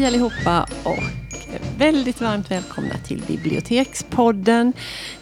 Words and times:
Hej 0.00 0.06
allihopa 0.06 0.66
och 0.84 0.98
väldigt 1.78 2.20
varmt 2.20 2.50
välkomna 2.50 2.94
till 3.06 3.22
Bibliotekspodden. 3.26 4.72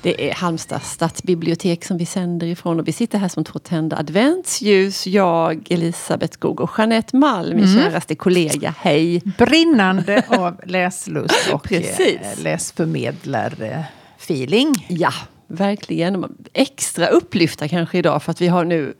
Det 0.03 0.31
är 0.31 0.35
Halmstad 0.35 0.83
stadsbibliotek 0.83 1.85
som 1.85 1.99
vi 1.99 2.07
sänder 2.07 2.47
ifrån 2.47 2.81
och 2.81 2.89
vi 2.89 2.93
sitter 2.93 3.19
här 3.19 3.29
som 3.29 3.45
två 3.45 3.59
tända 3.59 3.97
adventsljus. 3.97 5.07
Jag, 5.07 5.67
Elisabeth 5.71 6.33
Skog 6.33 6.61
och 6.61 6.71
Jeanette 6.79 7.17
Malm, 7.17 7.57
min 7.57 7.65
mm. 7.65 7.83
käraste 7.83 8.15
kollega. 8.15 8.75
Hej! 8.79 9.23
Brinnande 9.39 10.23
av 10.29 10.61
läslust 10.65 11.53
och 11.53 11.73
eh, 11.73 11.85
läsförmedlar-feeling. 12.37 14.87
Ja, 14.89 15.13
verkligen. 15.47 16.37
Extra 16.53 17.07
upplyfta 17.07 17.69
kanske 17.69 17.99
idag 17.99 18.23
för 18.23 18.31
att 18.31 18.41
vi 18.41 18.49
har 18.49 18.65
nu 18.65 18.95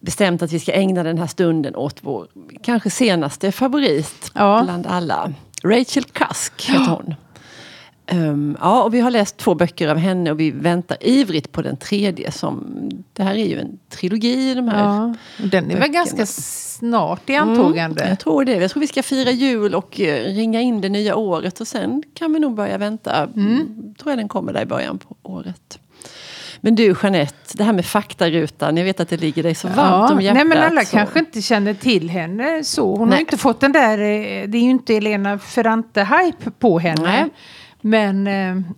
bestämt 0.00 0.42
att 0.42 0.52
vi 0.52 0.60
ska 0.60 0.72
ägna 0.72 1.02
den 1.02 1.18
här 1.18 1.26
stunden 1.26 1.76
åt 1.76 1.98
vår 2.00 2.28
kanske 2.62 2.90
senaste 2.90 3.52
favorit 3.52 4.30
ja. 4.34 4.60
bland 4.64 4.86
alla. 4.86 5.32
Rachel 5.62 6.04
Cusk 6.04 6.70
heter 6.70 6.90
hon. 6.90 7.14
Um, 8.12 8.56
ja, 8.60 8.82
och 8.82 8.94
vi 8.94 9.00
har 9.00 9.10
läst 9.10 9.36
två 9.36 9.54
böcker 9.54 9.88
av 9.88 9.96
henne 9.96 10.30
och 10.30 10.40
vi 10.40 10.50
väntar 10.50 10.96
ivrigt 11.00 11.52
på 11.52 11.62
den 11.62 11.76
tredje. 11.76 12.32
Som, 12.32 12.88
det 13.12 13.22
här 13.22 13.34
är 13.34 13.46
ju 13.46 13.60
en 13.60 13.78
trilogi. 13.88 14.54
De 14.54 14.68
här 14.68 14.84
ja, 14.84 15.14
den 15.36 15.64
är 15.64 15.68
böckerna. 15.68 15.80
väl 15.80 15.90
ganska 15.90 16.26
snart 16.26 17.30
i 17.30 17.34
antågande? 17.34 18.00
Mm, 18.00 18.10
jag 18.10 18.18
tror 18.18 18.44
det. 18.44 18.54
Jag 18.54 18.70
tror 18.70 18.80
vi 18.80 18.86
ska 18.86 19.02
fira 19.02 19.30
jul 19.30 19.74
och 19.74 20.00
uh, 20.00 20.06
ringa 20.06 20.60
in 20.60 20.80
det 20.80 20.88
nya 20.88 21.16
året. 21.16 21.60
Och 21.60 21.68
sen 21.68 22.02
kan 22.14 22.32
vi 22.32 22.40
nog 22.40 22.54
börja 22.54 22.78
vänta. 22.78 23.28
Mm. 23.36 23.94
tror 23.98 24.12
jag 24.12 24.18
den 24.18 24.28
kommer 24.28 24.52
där 24.52 24.62
i 24.62 24.66
början 24.66 24.98
på 24.98 25.16
året. 25.22 25.78
Men 26.60 26.74
du 26.74 26.94
Jeanette, 27.02 27.54
det 27.54 27.64
här 27.64 27.72
med 27.72 27.86
faktarutan, 27.86 28.76
jag 28.76 28.84
vet 28.84 29.00
att 29.00 29.08
det 29.08 29.16
ligger 29.16 29.42
dig 29.42 29.54
så 29.54 29.68
varmt 29.68 29.78
ja, 29.78 30.14
om 30.14 30.20
hjärtat. 30.20 30.34
Nej 30.36 30.44
men 30.44 30.58
alla 30.58 30.84
så. 30.84 30.96
kanske 30.96 31.18
inte 31.18 31.42
känner 31.42 31.74
till 31.74 32.10
henne 32.10 32.64
så. 32.64 32.96
Hon 32.96 33.08
nej. 33.08 33.16
har 33.16 33.20
inte 33.20 33.36
fått 33.38 33.60
den 33.60 33.72
där, 33.72 33.98
eh, 33.98 34.48
det 34.48 34.58
är 34.58 34.62
ju 34.62 34.70
inte 34.70 34.96
Elena 34.96 35.38
Ferrante-hype 35.38 36.50
på 36.58 36.78
henne. 36.78 37.02
Nej. 37.02 37.30
Men 37.80 38.26
eh, 38.26 38.72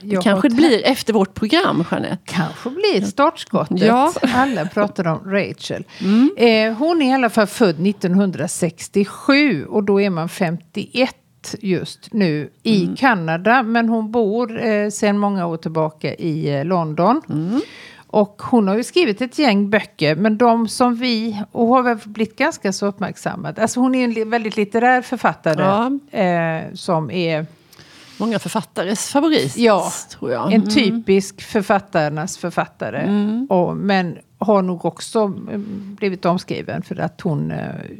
det 0.00 0.22
kanske 0.22 0.48
det 0.48 0.54
blir 0.54 0.86
efter 0.86 1.12
vårt 1.12 1.34
program, 1.34 1.84
Jeanette. 1.90 2.22
Kanske 2.24 2.70
blir 2.70 3.00
startskottet. 3.00 3.80
Ja. 3.80 4.12
Alla 4.34 4.66
pratar 4.66 5.06
om 5.06 5.30
Rachel. 5.30 5.84
Mm. 6.00 6.30
Eh, 6.36 6.78
hon 6.78 7.02
är 7.02 7.10
i 7.10 7.12
alla 7.12 7.30
fall 7.30 7.46
född 7.46 7.86
1967 7.86 9.66
och 9.66 9.84
då 9.84 10.00
är 10.00 10.10
man 10.10 10.28
51 10.28 11.16
just 11.60 12.12
nu 12.12 12.50
i 12.62 12.84
mm. 12.84 12.96
Kanada. 12.96 13.62
Men 13.62 13.88
hon 13.88 14.10
bor 14.10 14.64
eh, 14.64 14.90
sedan 14.90 15.18
många 15.18 15.46
år 15.46 15.56
tillbaka 15.56 16.14
i 16.14 16.54
eh, 16.54 16.64
London. 16.64 17.22
Mm. 17.28 17.60
Och 18.06 18.42
hon 18.42 18.68
har 18.68 18.76
ju 18.76 18.84
skrivit 18.84 19.20
ett 19.20 19.38
gäng 19.38 19.70
böcker, 19.70 20.16
men 20.16 20.38
de 20.38 20.68
som 20.68 20.94
vi, 20.94 21.42
och 21.52 21.66
har 21.66 21.82
väl 21.82 21.98
blivit 22.04 22.36
ganska 22.36 22.72
så 22.72 22.86
uppmärksammade. 22.86 23.62
Alltså 23.62 23.80
hon 23.80 23.94
är 23.94 24.20
en 24.20 24.30
väldigt 24.30 24.56
litterär 24.56 25.02
författare 25.02 25.62
ja. 25.62 26.18
eh, 26.20 26.74
som 26.74 27.10
är 27.10 27.46
många 28.18 28.38
författares 28.38 29.08
favorit. 29.08 29.56
Ja, 29.56 29.92
tror 30.10 30.32
jag. 30.32 30.52
en 30.52 30.60
mm. 30.60 30.68
typisk 30.74 31.42
författarnas 31.42 32.38
författare. 32.38 33.00
Mm. 33.00 33.46
Och, 33.50 33.76
men 33.76 34.18
har 34.38 34.62
nog 34.62 34.84
också 34.84 35.20
mm, 35.20 35.96
blivit 35.98 36.24
omskriven 36.24 36.82
för 36.82 37.00
att 37.00 37.20
hon 37.20 37.50
uh, 37.50 37.58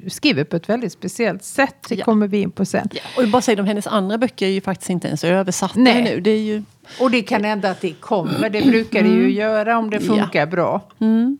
skriver 0.08 0.44
på 0.44 0.56
ett 0.56 0.68
väldigt 0.68 0.92
speciellt 0.92 1.44
sätt. 1.44 1.76
Det 1.88 1.94
ja. 1.94 2.04
kommer 2.04 2.28
vi 2.28 2.40
in 2.40 2.50
på 2.50 2.64
sen. 2.64 2.88
Ja. 2.92 3.00
Och 3.16 3.28
bara 3.28 3.42
säga 3.42 3.60
om 3.60 3.66
hennes 3.66 3.86
andra 3.86 4.18
böcker 4.18 4.46
är 4.46 4.50
ju 4.50 4.60
faktiskt 4.60 4.90
inte 4.90 5.06
ens 5.06 5.24
översatta 5.24 5.80
Nej. 5.80 6.04
nu. 6.04 6.20
Det 6.20 6.30
är 6.30 6.40
ju... 6.40 6.62
Och 7.00 7.10
det 7.10 7.22
kan 7.22 7.44
hända 7.44 7.70
att 7.70 7.80
det 7.80 7.92
kommer. 7.92 8.50
Det 8.50 8.62
brukar 8.62 9.02
det 9.02 9.08
ju 9.08 9.20
mm. 9.20 9.30
göra 9.30 9.78
om 9.78 9.90
det 9.90 10.00
funkar 10.00 10.40
ja. 10.40 10.46
bra. 10.46 10.80
Mm. 11.00 11.38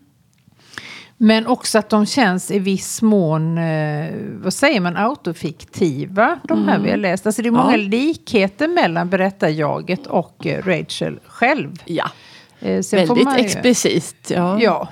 Men 1.19 1.47
också 1.47 1.79
att 1.79 1.91
de 1.91 2.07
känns 2.07 2.51
i 2.51 2.59
viss 2.59 3.03
mån, 3.03 3.59
eh, 3.59 4.15
vad 4.43 4.55
säger 4.55 4.81
man, 4.81 4.97
autofiktiva. 4.97 6.39
De 6.45 6.69
här 6.69 6.75
mm. 6.75 6.83
vi 6.83 6.91
har 6.91 6.97
läst. 6.97 7.27
Alltså 7.27 7.43
det 7.43 7.49
är 7.49 7.51
många 7.51 7.77
ja. 7.77 7.89
likheter 7.89 8.69
mellan 8.69 9.09
berättarjaget 9.09 10.07
och 10.07 10.47
eh, 10.47 10.63
Rachel 10.63 11.21
själv. 11.27 11.73
Ja, 11.85 12.11
eh, 12.61 12.83
väldigt 12.91 13.37
explicit. 13.37 14.31
Ja. 14.31 14.63
ja. 14.63 14.89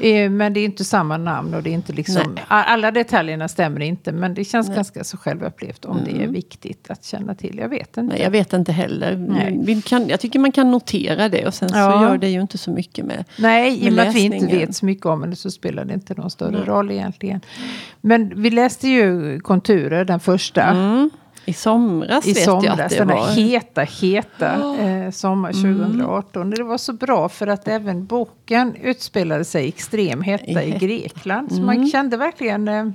Eh, 0.00 0.30
men 0.30 0.52
det 0.52 0.60
är 0.60 0.64
inte 0.64 0.84
samma 0.84 1.16
namn 1.16 1.54
och 1.54 1.62
det 1.62 1.70
är 1.70 1.74
inte 1.74 1.92
liksom, 1.92 2.36
alla 2.48 2.90
detaljerna 2.90 3.48
stämmer 3.48 3.80
inte. 3.80 4.12
Men 4.12 4.34
det 4.34 4.44
känns 4.44 4.68
Nej. 4.68 4.76
ganska 4.76 5.04
så 5.04 5.16
självupplevt 5.16 5.84
om 5.84 5.96
mm. 5.96 6.04
det 6.04 6.10
är 6.10 6.22
mm. 6.22 6.32
viktigt 6.32 6.90
att 6.90 7.04
känna 7.04 7.34
till. 7.34 7.58
Jag 7.58 7.68
vet 7.68 7.96
inte. 7.96 8.02
Nej, 8.02 8.22
jag 8.22 8.30
vet 8.30 8.52
inte 8.52 8.72
heller. 8.72 9.16
Vi 9.64 9.82
kan, 9.82 10.08
jag 10.08 10.20
tycker 10.20 10.38
man 10.38 10.52
kan 10.52 10.70
notera 10.70 11.28
det 11.28 11.46
och 11.46 11.54
sen 11.54 11.68
ja. 11.72 11.92
så 11.92 12.02
gör 12.02 12.18
det 12.18 12.28
ju 12.28 12.40
inte 12.40 12.58
så 12.58 12.70
mycket 12.70 13.04
med 13.04 13.24
Nej, 13.38 13.86
i 13.86 13.88
och 13.88 13.92
med 13.92 14.08
att 14.08 14.14
vi 14.14 14.20
inte 14.20 14.46
vet 14.46 14.76
så 14.76 14.86
mycket 14.86 15.06
om 15.06 15.30
det 15.30 15.36
så 15.36 15.50
spelar 15.50 15.84
det 15.84 15.94
inte 15.94 16.14
någon 16.14 16.30
större 16.30 16.50
Nej. 16.50 16.64
roll 16.64 16.90
egentligen. 16.90 17.40
Men 18.00 18.42
vi 18.42 18.50
läste 18.50 18.88
ju 18.88 19.40
Konturer, 19.40 20.04
den 20.04 20.20
första. 20.20 20.62
Mm. 20.62 21.10
I 21.44 21.52
somras 21.52 22.26
I 22.26 22.32
vet 22.32 22.44
somras, 22.44 22.64
jag 22.64 22.80
att 22.80 22.90
det 22.90 22.96
den 22.96 23.08
var. 23.08 23.28
heta, 23.32 23.82
heta 23.82 24.76
eh, 24.78 25.10
sommar 25.10 25.52
2018. 25.52 26.42
Mm. 26.42 26.54
Det 26.54 26.64
var 26.64 26.78
så 26.78 26.92
bra 26.92 27.28
för 27.28 27.46
att 27.46 27.68
även 27.68 28.06
boken 28.06 28.76
utspelade 28.76 29.44
sig 29.44 29.68
extrem 29.68 30.22
hetta 30.22 30.62
i 30.64 30.70
Grekland. 30.70 31.52
Så 31.52 31.60
man 31.60 31.76
mm. 31.76 31.88
kände 31.88 32.16
verkligen... 32.16 32.68
Eh, 32.68 32.86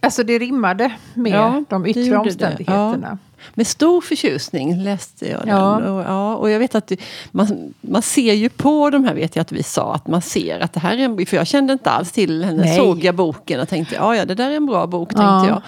alltså 0.00 0.22
det 0.22 0.38
rimmade 0.38 0.92
med 1.14 1.32
ja, 1.32 1.64
de 1.68 1.86
yttre 1.86 2.16
omständigheterna. 2.16 3.08
Ja. 3.10 3.18
Med 3.54 3.66
stor 3.66 4.00
förtjusning 4.00 4.82
läste 4.82 5.28
jag 5.28 5.40
den. 5.40 5.48
Ja. 5.48 5.76
Och, 5.76 6.02
ja, 6.02 6.36
och 6.36 6.50
jag 6.50 6.58
vet 6.58 6.74
att 6.74 6.92
man, 7.30 7.74
man 7.80 8.02
ser 8.02 8.32
ju 8.32 8.48
på 8.48 8.90
de 8.90 9.04
här, 9.04 9.14
vet 9.14 9.36
jag 9.36 9.40
att 9.40 9.52
vi 9.52 9.62
sa, 9.62 9.94
att 9.94 10.06
man 10.06 10.22
ser 10.22 10.60
att 10.60 10.72
det 10.72 10.80
här 10.80 10.98
är 10.98 11.04
en... 11.04 11.26
För 11.26 11.36
jag 11.36 11.46
kände 11.46 11.72
inte 11.72 11.90
alls 11.90 12.12
till 12.12 12.44
henne. 12.44 12.62
Nej. 12.62 12.76
Såg 12.76 13.04
jag 13.04 13.14
boken 13.14 13.60
och 13.60 13.68
tänkte, 13.68 13.94
ja, 13.94 14.16
ja 14.16 14.24
det 14.24 14.34
där 14.34 14.50
är 14.50 14.56
en 14.56 14.66
bra 14.66 14.86
bok, 14.86 15.08
tänkte 15.08 15.48
jag. 15.48 15.62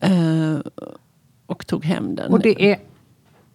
Eh, 0.00 0.58
och 1.46 1.66
tog 1.66 1.84
hem 1.84 2.14
den. 2.14 2.32
Och 2.32 2.40
det 2.40 2.70
är 2.72 2.78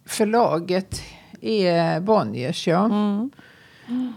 förlaget 0.04 1.02
är 1.40 2.00
Bonniers, 2.00 2.68
ja. 2.68 2.84
Mm. 2.84 3.30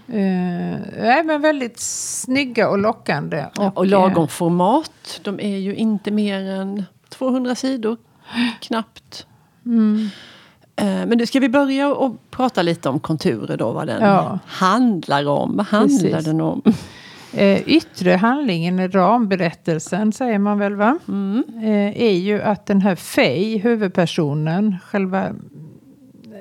Mm. 0.07 1.27
men 1.27 1.41
väldigt 1.41 1.79
snygga 1.79 2.69
och 2.69 2.77
lockande. 2.77 3.45
Och, 3.57 3.77
och 3.77 3.88
lagom 3.88 4.27
format. 4.27 5.19
De 5.23 5.39
är 5.39 5.57
ju 5.57 5.75
inte 5.75 6.11
mer 6.11 6.39
än 6.39 6.83
200 7.09 7.56
sidor, 7.56 7.97
knappt. 8.61 9.27
Mm. 9.66 10.09
Eh, 10.75 10.85
men 10.85 11.17
nu 11.17 11.25
ska 11.25 11.39
vi 11.39 11.50
börja 11.50 11.94
och 11.94 12.16
prata 12.31 12.61
lite 12.61 12.89
om 12.89 13.00
konturer 13.00 13.57
då, 13.57 13.72
vad 13.72 13.88
den 13.88 14.01
ja. 14.01 14.39
handlar 14.45 15.27
om. 15.27 15.57
Vad 15.57 15.66
handlar 15.66 16.09
Precis. 16.09 16.25
den 16.25 16.41
om? 16.41 16.61
Eh, 17.33 17.61
yttre 17.65 18.11
handlingen, 18.11 18.91
ramberättelsen 18.91 20.11
säger 20.11 20.39
man 20.39 20.59
väl 20.59 20.75
va? 20.75 20.99
Mm. 21.07 21.43
Eh, 21.63 22.01
är 22.01 22.17
ju 22.17 22.41
att 22.41 22.65
den 22.65 22.81
här 22.81 22.95
Fej, 22.95 23.57
huvudpersonen, 23.57 24.75
själva 24.85 25.25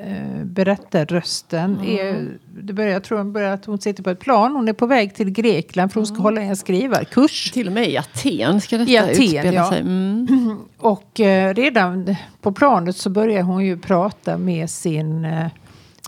eh, 0.05 0.45
berättarrösten. 0.45 1.79
Mm. 1.79 1.99
Är, 1.99 2.39
det 2.63 2.73
börjar, 2.73 2.93
jag 2.93 3.05
tror 3.05 3.25
börjar 3.25 3.53
att 3.53 3.65
hon 3.65 3.79
sitter 3.79 4.03
på 4.03 4.11
ett 4.11 4.21
plan. 4.21 4.53
Hon 4.53 4.69
är 4.69 4.73
på 4.73 4.87
väg 4.87 5.15
till 5.15 5.31
Grekland 5.31 5.93
för 5.93 6.01
hon 6.01 6.07
ska 6.07 6.15
mm. 6.15 6.23
hålla 6.23 6.41
en 6.41 6.57
skrivarkurs. 6.57 7.51
Till 7.51 7.67
och 7.67 7.73
med 7.73 7.89
i 7.89 7.97
Aten 7.97 8.61
ska 8.61 8.79
detta 8.79 8.91
I 8.91 8.99
Aten, 8.99 9.11
utspela 9.11 9.53
ja. 9.53 9.71
sig. 9.71 9.81
Mm. 9.81 10.59
Och 10.79 11.21
eh, 11.21 11.55
redan 11.55 12.17
på 12.41 12.53
planet 12.53 12.97
så 12.97 13.11
börjar 13.11 13.43
hon 13.43 13.65
ju 13.65 13.79
prata 13.79 14.39
med 14.39 14.71
sin 14.71 15.25
eh, 15.25 15.47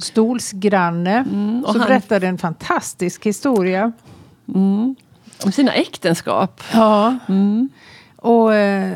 stolsgranne. 0.03 1.16
Mm, 1.16 1.65
som 1.66 1.81
han... 1.81 1.89
berättade 1.89 2.27
en 2.27 2.39
fantastisk 2.39 3.27
historia. 3.27 3.93
Mm. 4.54 4.94
Om 5.44 5.53
sina 5.53 5.72
äktenskap. 5.72 6.62
Ja. 6.72 7.18
Mm. 7.28 7.68
Och 8.16 8.54
eh, 8.54 8.92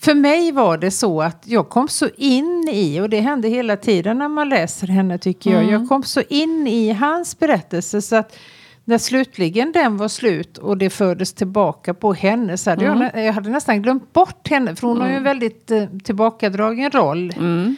för 0.00 0.14
mig 0.14 0.52
var 0.52 0.78
det 0.78 0.90
så 0.90 1.22
att 1.22 1.42
jag 1.46 1.68
kom 1.68 1.88
så 1.88 2.08
in 2.16 2.68
i, 2.72 3.00
och 3.00 3.10
det 3.10 3.20
händer 3.20 3.48
hela 3.48 3.76
tiden 3.76 4.18
när 4.18 4.28
man 4.28 4.48
läser 4.48 4.86
henne 4.86 5.18
tycker 5.18 5.50
jag. 5.50 5.62
Mm. 5.62 5.72
Jag 5.72 5.88
kom 5.88 6.02
så 6.02 6.22
in 6.28 6.66
i 6.66 6.92
hans 6.92 7.38
berättelse 7.38 8.02
så 8.02 8.16
att 8.16 8.36
när 8.84 8.98
slutligen 8.98 9.72
den 9.72 9.96
var 9.96 10.08
slut 10.08 10.58
och 10.58 10.78
det 10.78 10.90
fördes 10.90 11.32
tillbaka 11.32 11.94
på 11.94 12.12
henne 12.12 12.56
så 12.56 12.70
hade 12.70 12.86
mm. 12.86 13.10
jag, 13.14 13.24
jag 13.24 13.32
hade 13.32 13.50
nästan 13.50 13.82
glömt 13.82 14.12
bort 14.12 14.48
henne. 14.48 14.76
För 14.76 14.86
hon 14.86 15.00
har 15.00 15.06
ju 15.06 15.12
en 15.12 15.18
mm. 15.18 15.24
väldigt 15.24 15.70
eh, 15.70 15.84
tillbakadragen 16.04 16.90
roll 16.90 17.32
mm. 17.36 17.76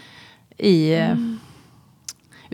i... 0.56 0.92
Eh, 0.94 1.10
mm. 1.10 1.38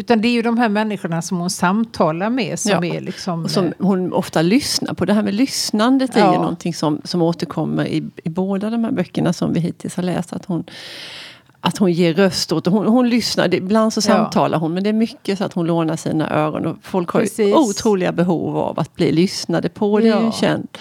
Utan 0.01 0.21
det 0.21 0.29
är 0.29 0.33
ju 0.33 0.43
de 0.43 0.59
här 0.59 0.69
människorna 0.69 1.23
som 1.23 1.39
hon 1.39 1.51
samtalar 1.51 2.31
med 2.31 2.59
som 2.59 2.71
ja. 2.71 2.95
är 2.95 3.01
liksom... 3.01 3.45
Och 3.45 3.51
som 3.51 3.67
eh, 3.67 3.73
hon 3.79 4.13
ofta 4.13 4.43
lyssnar 4.43 4.95
på. 4.95 5.05
Det 5.05 5.13
här 5.13 5.23
med 5.23 5.35
lyssnandet 5.35 6.11
ja. 6.15 6.29
är 6.29 6.33
ju 6.33 6.39
någonting 6.39 6.75
som, 6.75 7.01
som 7.05 7.23
återkommer 7.23 7.87
i, 7.87 8.05
i 8.25 8.29
båda 8.29 8.71
de 8.71 8.85
här 8.85 8.93
böckerna 8.93 9.33
som 9.33 9.53
vi 9.53 9.61
hittills 9.61 9.97
har 9.97 10.03
läst. 10.03 10.33
Att 10.33 10.45
hon, 10.45 10.65
att 11.61 11.79
hon 11.79 11.93
ger 11.93 12.15
röst 12.15 12.53
åt 12.53 12.67
hon, 12.67 12.87
hon 12.87 13.09
lyssnar, 13.09 13.55
ibland 13.55 13.93
så 13.93 14.01
samtalar 14.01 14.59
ja. 14.59 14.61
hon 14.61 14.75
men 14.75 14.83
det 14.83 14.89
är 14.89 14.95
mycket 14.95 15.39
så 15.39 15.45
att 15.45 15.53
hon 15.53 15.67
lånar 15.67 15.97
sina 15.97 16.31
öron. 16.31 16.67
Och 16.67 16.77
folk 16.83 17.11
har 17.11 17.21
ju 17.39 17.55
otroliga 17.55 18.13
behov 18.13 18.57
av 18.57 18.81
att 18.81 18.95
bli 18.95 19.13
lyssnade 19.13 19.69
på. 19.69 19.99
Det 19.99 20.09
är 20.09 20.25
ju 20.25 20.33
känt 20.33 20.79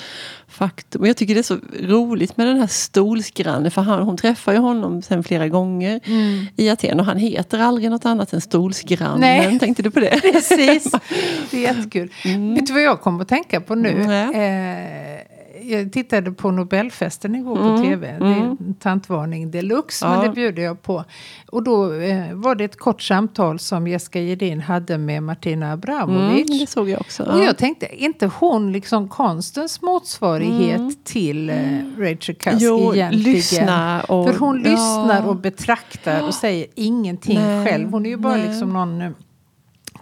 faktum. 0.50 1.02
Och 1.02 1.08
jag 1.08 1.18
tycker 1.18 1.34
det 1.34 1.42
är 1.42 1.44
så 1.44 1.58
roligt 1.80 2.38
med 2.38 2.48
den 2.48 2.60
här 2.60 2.68
stolsgrannen. 2.68 3.72
För 3.72 3.82
han, 3.82 4.04
hon 4.04 4.18
träffar 4.18 4.54
ju 4.54 4.60
honom 4.60 5.02
sen 5.02 5.24
flera 5.24 5.48
gånger 5.48 6.00
mm. 6.06 6.46
i 6.56 6.70
Aten. 6.70 7.00
Och 7.00 7.06
han 7.06 7.18
heter 7.18 7.60
aldrig 7.60 7.90
något 7.92 8.06
annat 8.06 8.34
än 8.34 8.42
Stolsgrannen. 8.42 9.20
Nej. 9.20 9.60
Tänkte 9.60 9.84
du 9.84 9.92
på 9.92 10.00
det? 10.00 10.22
Precis. 10.22 10.92
Det 11.52 11.58
är 11.58 11.62
jättekul. 11.76 12.12
Mm. 12.26 12.56
Vet 12.56 12.68
du 12.68 12.74
vad 12.74 12.82
jag 12.82 13.02
kommer 13.02 13.22
att 13.22 13.28
tänka 13.28 13.62
på 13.62 13.76
nu? 13.76 13.90
Mm. 13.90 14.34
Eh, 14.34 15.39
jag 15.64 15.92
tittade 15.92 16.32
på 16.32 16.52
Nobelfesten 16.52 17.36
igår 17.36 17.56
på 17.56 17.62
mm, 17.62 17.82
tv. 17.82 18.10
Mm. 18.10 18.20
Det 18.20 18.40
är 18.40 18.44
en 18.44 18.74
tantvarning 18.74 19.52
deluxe, 19.52 20.06
ja. 20.06 20.12
men 20.12 20.30
det 20.30 20.36
bjuder 20.36 20.64
jag 20.64 20.82
på. 20.82 21.04
Och 21.48 21.64
då 21.64 21.94
eh, 21.94 22.34
var 22.34 22.56
det 22.56 22.64
ett 22.64 22.80
kort 22.80 23.02
samtal 23.02 23.60
som 23.60 23.88
Jessica 23.88 24.20
Gedin 24.20 24.62
hade 24.62 24.98
med 24.98 25.24
Martina 25.24 25.72
Abramovic. 25.72 26.50
Mm, 26.50 26.60
det 26.60 26.68
såg 26.68 26.90
jag 26.90 27.02
också. 27.02 27.24
Ja. 27.28 27.34
Och 27.34 27.44
jag 27.44 27.58
tänkte, 27.58 27.96
inte 27.96 28.32
hon 28.40 28.72
liksom 28.72 29.10
konstens 29.10 29.82
motsvarighet 29.82 30.80
mm. 30.80 30.96
till 31.04 31.50
eh, 31.50 31.56
Rachel 31.98 32.36
Cusk 32.36 32.58
jo, 32.60 32.96
egentligen? 32.96 33.34
Lyssna 33.34 34.02
och, 34.02 34.30
För 34.30 34.40
hon 34.40 34.64
ja. 34.64 34.72
lyssnar 34.72 35.28
och 35.28 35.36
betraktar 35.36 36.28
och 36.28 36.34
säger 36.34 36.68
ingenting 36.76 37.40
Nej. 37.40 37.66
själv. 37.66 37.92
Hon 37.92 38.06
är 38.06 38.10
ju 38.10 38.18
bara 38.18 38.36
Nej. 38.36 38.48
liksom 38.48 38.74
någon 38.74 39.02
eh, 39.02 39.12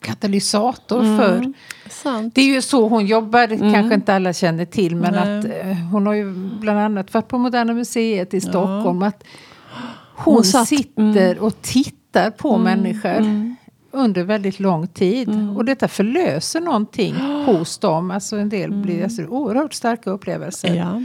katalysator 0.02 1.04
mm. 1.04 1.18
för. 1.18 1.54
Sant. 1.90 2.36
Det 2.36 2.42
är 2.42 2.46
ju 2.46 2.62
så 2.62 2.88
hon 2.88 3.06
jobbar, 3.06 3.44
mm. 3.44 3.74
kanske 3.74 3.96
inte 3.96 4.16
alla 4.16 4.34
känner 4.34 4.66
till, 4.66 4.96
men 4.96 5.14
Nej. 5.14 5.40
att 5.40 5.46
eh, 5.46 5.78
hon 5.92 6.06
har 6.06 6.14
ju 6.14 6.34
bland 6.34 6.80
annat 6.80 7.14
varit 7.14 7.28
på 7.28 7.38
Moderna 7.38 7.74
Museet 7.74 8.34
i 8.34 8.42
Stockholm. 8.42 9.02
Ja. 9.02 9.08
Att 9.08 9.24
hon, 10.16 10.34
hon 10.34 10.44
satt, 10.44 10.68
sitter 10.68 11.32
mm. 11.32 11.44
och 11.44 11.62
tittar 11.62 12.32
på 12.32 12.56
mm. 12.56 12.64
människor 12.64 13.18
mm. 13.18 13.56
under 13.92 14.24
väldigt 14.24 14.60
lång 14.60 14.88
tid. 14.88 15.30
Mm. 15.30 15.58
Och 15.58 15.66
detta 15.66 15.88
förlöser 15.88 16.62
någonting 16.62 17.16
hos 17.46 17.78
dem. 17.78 18.12
Alltså 18.12 18.38
en 18.38 18.50
del 18.50 18.72
blir 18.72 19.04
alltså, 19.04 19.22
oerhört 19.22 19.74
starka 19.74 20.10
upplevelser. 20.10 20.76
Ja. 20.76 21.02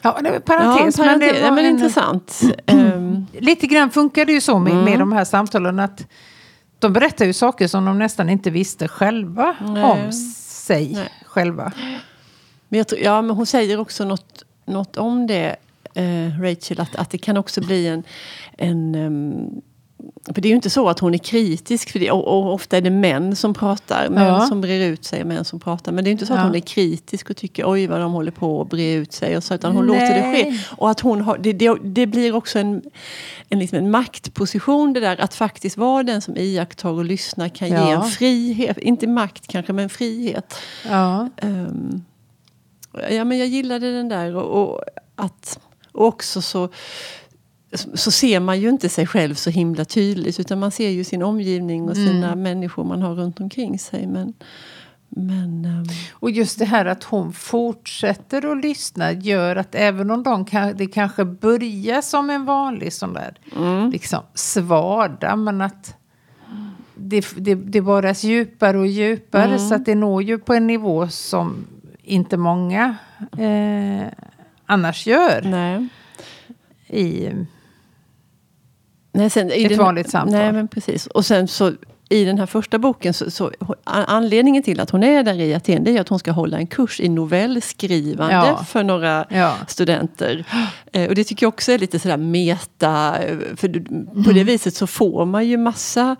Ja, 0.00 0.18
det 0.22 0.30
var 0.30 0.38
parentes. 0.38 0.98
Ja, 0.98 1.04
parentes 1.04 1.20
men, 1.20 1.20
det 1.20 1.32
var 1.32 1.48
ja, 1.48 1.54
men 1.54 1.64
en, 1.64 1.72
intressant. 1.72 2.40
Ehm. 2.66 3.26
lite 3.32 3.66
grann 3.66 3.90
funkar 3.90 4.24
det 4.24 4.32
ju 4.32 4.40
så 4.40 4.58
med, 4.58 4.84
med 4.84 4.98
de 4.98 5.12
här 5.12 5.24
samtalen. 5.24 5.80
att 5.80 6.06
de 6.78 6.92
berättar 6.92 7.24
ju 7.24 7.32
saker 7.32 7.68
som 7.68 7.84
de 7.84 7.98
nästan 7.98 8.28
inte 8.28 8.50
visste 8.50 8.88
själva 8.88 9.56
Nej. 9.60 9.84
om 9.84 10.12
sig 10.12 10.92
Nej. 10.92 11.08
själva. 11.26 11.72
Men 12.68 12.78
tror, 12.84 13.00
ja, 13.00 13.22
men 13.22 13.36
hon 13.36 13.46
säger 13.46 13.80
också 13.80 14.04
något, 14.04 14.42
något 14.64 14.96
om 14.96 15.26
det, 15.26 15.56
eh, 15.94 16.40
Rachel, 16.40 16.80
att, 16.80 16.96
att 16.96 17.10
det 17.10 17.18
kan 17.18 17.36
också 17.36 17.60
bli 17.60 17.86
en, 17.86 18.02
en 18.58 18.94
um, 18.94 19.62
för 20.34 20.40
det 20.40 20.48
är 20.48 20.50
ju 20.50 20.56
inte 20.56 20.70
så 20.70 20.88
att 20.88 20.98
hon 20.98 21.14
är 21.14 21.18
kritisk, 21.18 21.90
för 21.90 21.98
det, 21.98 22.10
och, 22.10 22.28
och 22.28 22.54
ofta 22.54 22.76
är 22.76 22.80
det 22.80 22.90
män 22.90 23.36
som 23.36 23.54
pratar, 23.54 24.08
män 24.08 24.26
ja. 24.26 24.40
som 24.40 24.60
brer 24.60 24.88
ut 24.88 25.04
sig, 25.04 25.24
män 25.24 25.44
som 25.44 25.60
pratar. 25.60 25.92
Men 25.92 26.04
det 26.04 26.10
är 26.10 26.12
inte 26.12 26.26
så 26.26 26.34
att 26.34 26.42
hon 26.42 26.54
är 26.54 26.60
kritisk 26.60 27.30
och 27.30 27.36
tycker 27.36 27.70
oj 27.72 27.86
vad 27.86 28.00
de 28.00 28.12
håller 28.12 28.30
på 28.30 28.62
att 28.62 28.68
bre 28.68 28.92
ut 28.92 29.12
sig. 29.12 29.36
Och 29.36 29.44
så, 29.44 29.54
utan 29.54 29.76
hon 29.76 29.86
Nej. 29.86 30.00
låter 30.00 30.14
det 30.14 30.34
ske. 30.34 30.58
Och 30.76 30.90
att 30.90 31.00
hon 31.00 31.20
har, 31.20 31.38
det, 31.38 31.52
det, 31.52 31.76
det 31.82 32.06
blir 32.06 32.34
också 32.34 32.58
en, 32.58 32.82
en, 33.48 33.58
liksom 33.58 33.78
en 33.78 33.90
maktposition 33.90 34.92
det 34.92 35.00
där 35.00 35.20
att 35.20 35.34
faktiskt 35.34 35.76
vara 35.76 36.02
den 36.02 36.20
som 36.20 36.36
iakttar 36.36 36.88
och 36.88 37.04
lyssnar 37.04 37.48
kan 37.48 37.68
ja. 37.68 37.86
ge 37.86 37.92
en 37.92 38.02
frihet. 38.02 38.78
Inte 38.78 39.06
makt 39.06 39.46
kanske, 39.46 39.72
men 39.72 39.88
frihet. 39.88 40.54
Ja, 40.88 41.28
um, 41.42 42.04
ja 43.10 43.24
men 43.24 43.38
jag 43.38 43.48
gillade 43.48 43.92
den 43.92 44.08
där. 44.08 44.36
och, 44.36 44.62
och 44.62 44.80
att 45.16 45.58
och 45.92 46.06
också 46.06 46.42
så 46.42 46.68
så 47.76 48.10
ser 48.10 48.40
man 48.40 48.60
ju 48.60 48.68
inte 48.68 48.88
sig 48.88 49.06
själv 49.06 49.34
så 49.34 49.50
himla 49.50 49.84
tydligt 49.84 50.40
utan 50.40 50.58
man 50.58 50.70
ser 50.70 50.90
ju 50.90 51.04
sin 51.04 51.22
omgivning 51.22 51.88
och 51.88 51.96
sina 51.96 52.26
mm. 52.26 52.42
människor 52.42 52.84
man 52.84 53.02
har 53.02 53.14
runt 53.14 53.40
omkring 53.40 53.78
sig. 53.78 54.06
Men, 54.06 54.34
men, 55.08 55.64
um... 55.64 55.84
Och 56.12 56.30
just 56.30 56.58
det 56.58 56.64
här 56.64 56.86
att 56.86 57.04
hon 57.04 57.32
fortsätter 57.32 58.52
att 58.52 58.62
lyssna 58.64 59.12
gör 59.12 59.56
att 59.56 59.74
även 59.74 60.10
om 60.10 60.22
de 60.22 60.44
kan, 60.44 60.76
det 60.76 60.86
kanske 60.86 61.24
börjar 61.24 62.00
som 62.00 62.30
en 62.30 62.44
vanlig 62.44 62.92
sån 62.92 63.14
där 63.14 63.38
mm. 63.56 63.90
liksom, 63.90 64.22
svada 64.34 65.36
men 65.36 65.60
att 65.60 65.96
det, 66.94 67.26
det, 67.36 67.54
det 67.54 67.80
borras 67.80 68.24
djupare 68.24 68.78
och 68.78 68.86
djupare 68.86 69.44
mm. 69.44 69.58
så 69.58 69.74
att 69.74 69.84
det 69.84 69.94
når 69.94 70.22
ju 70.22 70.38
på 70.38 70.54
en 70.54 70.66
nivå 70.66 71.08
som 71.08 71.66
inte 72.02 72.36
många 72.36 72.96
eh, 73.38 74.06
annars 74.66 75.06
gör. 75.06 75.42
Nej. 75.44 75.88
I 76.88 77.30
Nej, 79.16 79.30
sen, 79.30 79.50
ett 79.50 79.68
den, 79.68 79.78
vanligt 79.78 80.10
samtal. 80.10 80.38
Nej, 80.40 80.52
men 80.52 80.68
precis. 80.68 81.06
Och 81.06 81.26
sen 81.26 81.48
så 81.48 81.72
i 82.08 82.24
den 82.24 82.38
här 82.38 82.46
första 82.46 82.78
boken, 82.78 83.14
så, 83.14 83.30
så, 83.30 83.52
anledningen 83.84 84.62
till 84.62 84.80
att 84.80 84.90
hon 84.90 85.02
är 85.02 85.22
där 85.22 85.40
i 85.40 85.54
Aten 85.54 85.84
det 85.84 85.96
är 85.96 86.00
att 86.00 86.08
hon 86.08 86.18
ska 86.18 86.32
hålla 86.32 86.58
en 86.58 86.66
kurs 86.66 87.00
i 87.00 87.08
novellskrivande 87.08 88.34
ja. 88.34 88.64
för 88.64 88.82
några 88.82 89.26
ja. 89.28 89.54
studenter. 89.68 90.44
Eh, 90.92 91.08
och 91.08 91.14
det 91.14 91.24
tycker 91.24 91.46
jag 91.46 91.48
också 91.48 91.72
är 91.72 91.78
lite 91.78 91.98
sådär 91.98 92.16
meta, 92.16 93.18
eh, 93.18 93.36
för 93.56 93.68
på 94.24 94.30
det 94.32 94.40
mm. 94.40 94.46
viset 94.46 94.74
så 94.74 94.86
får 94.86 95.24
man 95.24 95.46
ju 95.46 95.56
massa 95.56 96.16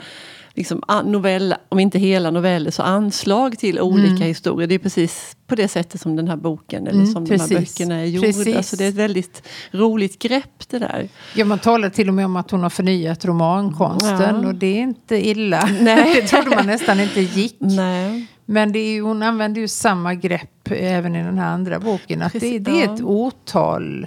liksom, 0.56 0.82
novell, 1.04 1.54
om 1.68 1.78
inte 1.78 1.98
hela 1.98 2.30
noveller, 2.30 2.70
så 2.70 2.82
anslag 2.82 3.58
till 3.58 3.80
olika 3.80 4.08
mm. 4.08 4.22
historier. 4.22 4.68
Det 4.68 4.74
är 4.74 4.78
precis 4.78 5.36
på 5.46 5.54
det 5.54 5.68
sättet 5.68 6.00
som 6.00 6.16
den 6.16 6.28
här 6.28 6.36
boken, 6.36 6.86
eller 6.86 7.00
mm, 7.00 7.12
som 7.12 7.26
precis. 7.26 7.48
de 7.48 7.54
här 7.54 7.60
böckerna 7.60 7.94
är 7.94 8.04
gjorda. 8.04 8.26
Precis. 8.26 8.68
Så 8.68 8.76
det 8.76 8.84
är 8.84 8.88
ett 8.88 8.94
väldigt 8.94 9.42
roligt 9.70 10.18
grepp 10.18 10.68
det 10.68 10.78
där. 10.78 11.08
Ja, 11.34 11.44
man 11.44 11.58
talar 11.58 11.90
till 11.90 12.08
och 12.08 12.14
med 12.14 12.24
om 12.24 12.36
att 12.36 12.50
hon 12.50 12.62
har 12.62 12.70
förnyat 12.70 13.24
romankonsten 13.24 14.42
ja. 14.42 14.48
och 14.48 14.54
det 14.54 14.66
är 14.66 14.82
inte 14.82 15.28
illa. 15.28 15.68
Nej. 15.80 16.14
det 16.20 16.28
trodde 16.28 16.50
man 16.56 16.66
nästan 16.66 17.00
inte 17.00 17.20
gick. 17.20 17.56
Nej. 17.58 18.26
Men 18.44 18.72
det 18.72 18.78
är, 18.78 19.02
hon 19.02 19.22
använder 19.22 19.60
ju 19.60 19.68
samma 19.68 20.14
grepp 20.14 20.70
även 20.70 21.14
i 21.16 21.22
den 21.22 21.38
här 21.38 21.52
andra 21.52 21.80
boken. 21.80 22.22
Att 22.22 22.32
det, 22.32 22.58
det 22.58 22.82
är 22.82 22.94
ett 22.94 23.00
otal 23.00 24.06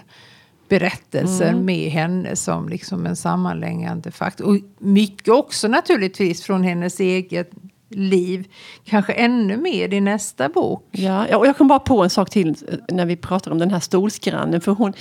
berättelser 0.69 1.49
mm. 1.49 1.65
med 1.65 1.91
henne 1.91 2.35
som 2.35 2.69
liksom 2.69 3.05
en 3.05 3.15
sammanlänkande 3.15 4.11
faktor. 4.11 4.45
Och 4.45 4.57
mycket 4.77 5.33
också 5.33 5.67
naturligtvis 5.67 6.43
från 6.43 6.63
hennes 6.63 6.99
eget 6.99 7.51
liv. 7.89 8.47
Kanske 8.85 9.13
ännu 9.13 9.57
mer 9.57 9.93
i 9.93 10.01
nästa 10.01 10.49
bok. 10.49 10.87
Ja, 10.91 11.37
och 11.37 11.47
jag 11.47 11.57
kom 11.57 11.67
bara 11.67 11.79
på 11.79 12.03
en 12.03 12.09
sak 12.09 12.29
till 12.29 12.55
när 12.89 13.05
vi 13.05 13.15
pratar 13.15 13.51
om 13.51 13.57
den 13.57 13.71
här 13.71 13.79
stolsgrannen. 13.79 14.61
För 14.61 14.71
hon, 14.71 14.93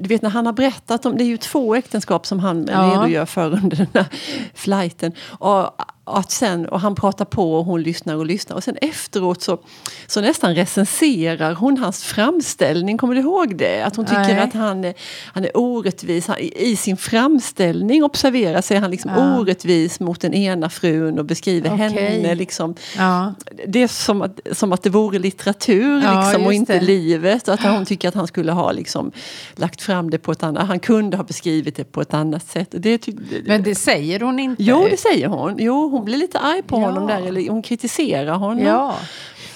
du 0.00 0.08
vet 0.08 0.22
när 0.22 0.30
han 0.30 0.46
har 0.46 0.52
berättat 0.52 1.06
om, 1.06 1.16
det 1.16 1.24
är 1.24 1.26
ju 1.26 1.36
två 1.36 1.74
äktenskap 1.74 2.26
som 2.26 2.38
han 2.38 2.68
ja. 2.70 2.82
redogör 2.82 3.26
för 3.26 3.52
under 3.52 3.76
den 3.76 3.86
här 3.94 4.06
flighten. 4.54 5.12
Och 5.38 5.70
att 6.18 6.30
sen, 6.30 6.68
och 6.68 6.80
han 6.80 6.94
pratar 6.94 7.24
på 7.24 7.54
och 7.54 7.64
hon 7.64 7.82
lyssnar 7.82 8.16
och 8.16 8.26
lyssnar. 8.26 8.56
Och 8.56 8.64
sen 8.64 8.76
efteråt 8.80 9.42
så, 9.42 9.58
så 10.06 10.20
nästan 10.20 10.54
recenserar 10.54 11.54
hon 11.54 11.78
hans 11.78 12.04
framställning. 12.04 12.98
Kommer 12.98 13.14
du 13.14 13.20
ihåg 13.20 13.56
det? 13.56 13.82
Att 13.82 13.96
hon 13.96 14.06
tycker 14.06 14.20
Nej. 14.20 14.38
att 14.38 14.52
han 14.54 14.84
är, 14.84 14.94
han 15.32 15.44
är 15.44 15.56
orättvis. 15.56 16.26
Han, 16.26 16.38
I 16.38 16.76
sin 16.76 16.96
framställning 16.96 18.04
observerar 18.04 18.60
sig 18.60 18.76
han 18.76 18.90
liksom 18.90 19.10
ja. 19.16 19.38
orättvis 19.38 20.00
mot 20.00 20.20
den 20.20 20.34
ena 20.34 20.70
frun 20.70 21.18
och 21.18 21.24
beskriver 21.24 21.74
okay. 21.74 21.88
henne. 21.88 22.34
Liksom. 22.34 22.74
Ja. 22.96 23.34
Det 23.66 23.82
är 23.82 23.88
som 23.88 24.22
att, 24.22 24.40
som 24.52 24.72
att 24.72 24.82
det 24.82 24.90
vore 24.90 25.18
litteratur 25.18 26.02
ja, 26.02 26.24
liksom, 26.24 26.46
och 26.46 26.52
inte 26.52 26.78
det. 26.78 26.84
livet. 26.84 27.48
Och 27.48 27.54
att 27.54 27.62
hon 27.62 27.84
tycker 27.84 28.08
att 28.08 28.14
han 28.14 28.26
skulle 28.26 28.52
ha 28.52 28.72
liksom, 28.72 29.12
lagt 29.54 29.82
fram 29.82 30.10
det 30.10 30.18
på 30.18 30.32
ett 30.32 30.42
annat 30.42 30.66
Han 30.66 30.80
kunde 30.80 31.16
ha 31.16 31.24
beskrivit 31.24 31.76
det 31.76 31.84
på 31.84 32.00
ett 32.00 32.14
annat 32.14 32.46
sätt. 32.46 32.68
Det, 32.70 33.08
Men 33.46 33.62
det 33.62 33.74
säger 33.74 34.20
hon 34.20 34.38
inte? 34.38 34.62
Jo, 34.62 34.86
det 34.90 34.96
säger 34.96 35.28
hon. 35.28 35.56
Jo, 35.58 35.88
hon 35.88 35.99
blir 36.04 36.16
lite 36.16 36.38
arg 36.38 36.62
på 36.62 36.76
ja. 36.76 36.86
honom 36.86 37.06
där, 37.06 37.26
eller 37.26 37.50
hon 37.50 37.62
kritiserar 37.62 38.34
honom. 38.34 38.64
Ja. 38.64 38.94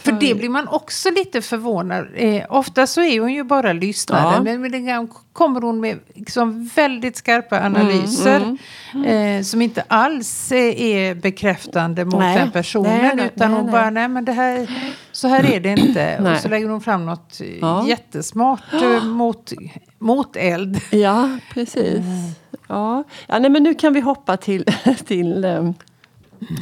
För 0.04 0.12
det 0.12 0.34
blir 0.34 0.48
man 0.48 0.68
också 0.68 1.10
lite 1.10 1.42
förvånad. 1.42 2.06
Eh, 2.14 2.42
ofta 2.48 2.86
så 2.86 3.02
är 3.02 3.20
hon 3.20 3.32
ju 3.32 3.44
bara 3.44 3.72
lyssnare. 3.72 4.34
Ja. 4.34 4.42
Men 4.42 4.60
med 4.60 4.72
den 4.72 5.08
kommer 5.32 5.60
hon 5.60 5.80
med 5.80 5.98
liksom 6.14 6.70
väldigt 6.74 7.16
skarpa 7.16 7.58
mm, 7.58 7.74
analyser. 7.74 8.36
Mm, 8.36 8.58
mm, 8.94 9.38
eh, 9.38 9.42
som 9.42 9.62
inte 9.62 9.84
alls 9.88 10.52
är 10.52 11.14
bekräftande 11.14 12.04
mot 12.04 12.20
nej. 12.20 12.38
den 12.38 12.50
personen. 12.50 12.98
Nej, 12.98 13.16
nej, 13.16 13.30
utan 13.36 13.52
hon 13.52 13.70
bara, 13.70 13.90
nej 13.90 14.08
men 14.08 14.24
det 14.24 14.32
här, 14.32 14.70
så 15.12 15.28
här 15.28 15.50
är 15.52 15.60
det 15.60 15.68
inte. 15.68 16.18
Och 16.34 16.40
så 16.40 16.48
lägger 16.48 16.68
hon 16.68 16.80
fram 16.80 17.06
något 17.06 17.40
ja. 17.60 17.86
jättesmart 17.88 18.72
eh, 18.72 19.04
mot, 19.04 19.52
mot 19.98 20.36
eld. 20.36 20.80
Ja, 20.90 21.38
precis. 21.52 21.98
Mm. 21.98 22.30
Ja. 22.68 23.04
Ja, 23.26 23.38
nej, 23.38 23.50
men 23.50 23.62
nu 23.62 23.74
kan 23.74 23.92
vi 23.92 24.00
hoppa 24.00 24.36
till, 24.36 24.64
till 25.06 25.44
um, 25.44 25.74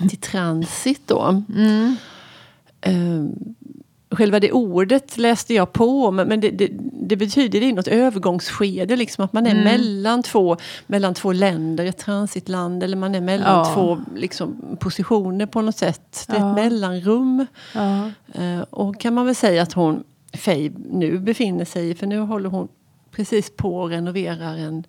till 0.09 0.19
transit 0.19 1.03
då. 1.07 1.43
Mm. 1.55 1.97
Um, 2.87 3.55
själva 4.11 4.41
det 4.41 4.53
ordet 4.53 5.19
läste 5.19 5.55
jag 5.55 5.73
på, 5.73 6.11
men 6.11 6.41
det, 6.41 6.51
det, 6.51 6.69
det 6.83 7.17
betyder 7.17 7.61
det 7.61 7.69
är 7.69 7.73
något 7.73 7.89
övergångsskede, 7.89 8.97
liksom 8.97 9.25
att 9.25 9.33
man 9.33 9.47
är 9.47 9.51
mm. 9.51 9.65
mellan, 9.65 10.23
två, 10.23 10.57
mellan 10.87 11.15
två 11.15 11.33
länder, 11.33 11.85
ett 11.85 11.99
transitland, 11.99 12.83
eller 12.83 12.97
man 12.97 13.15
är 13.15 13.21
mellan 13.21 13.59
ja. 13.59 13.75
två 13.75 14.01
liksom, 14.17 14.77
positioner 14.81 15.47
på 15.47 15.63
något 15.63 15.77
sätt. 15.77 16.25
Det 16.29 16.37
är 16.37 16.41
ja. 16.41 16.51
ett 16.51 16.55
mellanrum. 16.55 17.47
Ja. 17.75 18.11
Uh, 18.39 18.61
och 18.71 19.01
kan 19.01 19.15
man 19.15 19.27
väl 19.27 19.35
säga 19.35 19.63
att 19.63 19.73
hon, 19.73 20.05
Faye, 20.35 20.73
nu 20.91 21.19
befinner 21.19 21.65
sig 21.65 21.91
i, 21.91 21.95
för 21.95 22.07
nu 22.07 22.19
håller 22.19 22.49
hon 22.49 22.69
precis 23.13 23.57
på 23.57 23.77
och 23.77 23.91
renoverar 23.91 24.57
en 24.57 24.87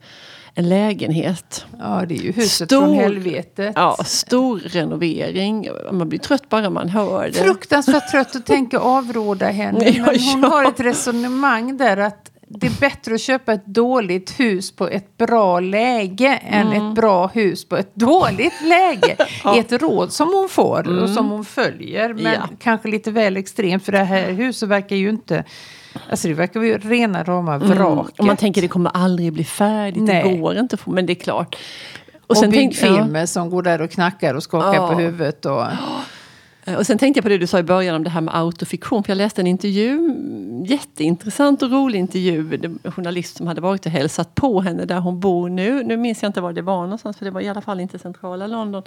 en 0.56 0.70
lägenhet. 0.70 1.66
Ja, 1.80 2.06
det 2.08 2.16
är 2.16 2.20
ju 2.20 2.32
huset 2.32 2.70
stor, 2.70 2.82
från 2.82 2.94
helvetet. 2.94 3.74
Ja, 3.76 3.98
stor 4.06 4.60
renovering. 4.60 5.70
Man 5.92 6.10
blir 6.10 6.20
trött 6.20 6.50
bara 6.50 6.70
man 6.70 6.90
hör 6.90 7.28
det. 7.28 7.34
Fruktansvärt 7.34 8.12
trött 8.12 8.36
och 8.36 8.46
tänker 8.46 8.78
avråda 8.78 9.48
henne. 9.48 9.80
Men 10.06 10.20
hon 10.20 10.44
har 10.44 10.66
ett 10.66 10.80
resonemang 10.80 11.78
där 11.78 11.98
att 11.98 12.30
det 12.60 12.68
är 12.68 12.80
bättre 12.80 13.14
att 13.14 13.22
köpa 13.22 13.54
ett 13.54 13.66
dåligt 13.66 14.40
hus 14.40 14.72
på 14.76 14.88
ett 14.88 15.18
bra 15.18 15.60
läge 15.60 16.40
än 16.44 16.68
ett 16.68 16.78
mm. 16.78 16.94
bra 16.94 17.28
hus 17.28 17.66
på 17.66 17.78
ett 17.78 17.96
dåligt 17.96 18.62
läge. 18.62 19.18
ja. 19.44 19.58
Ett 19.60 19.72
råd 19.72 20.14
som 20.14 20.34
hon 20.34 20.50
får 20.50 20.88
mm. 20.88 21.04
och 21.04 21.10
som 21.10 21.30
hon 21.30 21.46
följer. 21.46 22.14
Men 22.14 22.34
ja. 22.34 22.50
kanske 22.60 22.88
lite 22.88 23.12
väl 23.12 23.38
extremt 23.38 23.86
för 23.86 23.92
det 23.92 24.04
här 24.04 24.32
huset 24.32 24.70
verkar 24.70 24.96
ju 24.96 25.10
inte 25.10 25.44
Alltså 26.10 26.28
det 26.28 26.34
verkar 26.34 26.62
ju 26.62 26.78
rena 26.78 27.24
rama 27.24 27.58
vraket. 27.58 27.80
Mm. 27.80 27.98
Och 28.18 28.26
man 28.26 28.38
tänker 28.38 28.62
det 28.62 28.68
kommer 28.68 28.92
aldrig 28.94 29.34
bli 29.34 29.44
färdigt, 29.44 30.04
Nej. 30.04 30.24
det 30.24 30.38
går 30.38 30.58
inte. 30.58 30.78
Men 30.86 31.06
det 31.06 31.14
är 31.14 31.16
klart. 31.16 31.56
Och, 32.28 32.44
och 32.44 32.50
byggfirmor 32.50 33.18
ja. 33.18 33.28
som 33.28 33.50
går 33.50 33.62
där 33.62 33.82
och 33.82 33.92
knackar 33.92 34.34
och 34.34 34.44
skakar 34.44 34.88
på 34.88 34.94
huvudet. 34.94 35.46
Och... 35.46 35.64
Eh, 36.66 36.76
och 36.76 36.86
sen 36.86 36.98
tänkte 36.98 37.18
jag 37.18 37.24
på 37.24 37.30
det 37.30 37.38
du 37.38 37.48
sa 37.48 37.60
i 37.60 37.64
början 37.64 37.96
om 37.96 38.04
det 38.04 38.10
här 38.10 38.22
med 38.22 38.36
autofiktion. 38.36 39.04
För 39.04 39.12
jag 39.12 39.18
läste 39.18 39.42
en 39.42 39.48
intervju, 39.48 40.16
jätteintressant 40.66 41.62
och 41.62 41.72
rolig 41.72 42.00
intervju. 42.00 42.60
En 42.84 42.92
journalist 42.92 43.38
som 43.38 43.48
hade 43.48 43.62
varit 43.62 43.86
och 43.86 43.92
hälsat 43.92 44.36
på 44.36 44.62
henne 44.62 44.86
där 44.86 45.00
hon 45.00 45.20
bor 45.20 45.50
nu. 45.50 45.84
Nu 45.84 45.98
minns 45.98 46.22
jag 46.22 46.30
inte 46.30 46.42
var 46.42 46.54
det 46.54 46.62
var 46.62 46.82
någonstans 46.84 47.18
för 47.18 47.26
det 47.26 47.32
var 47.32 47.42
i 47.42 47.50
alla 47.50 47.62
fall 47.62 47.80
inte 47.80 48.00
centrala 48.00 48.48
London. 48.48 48.84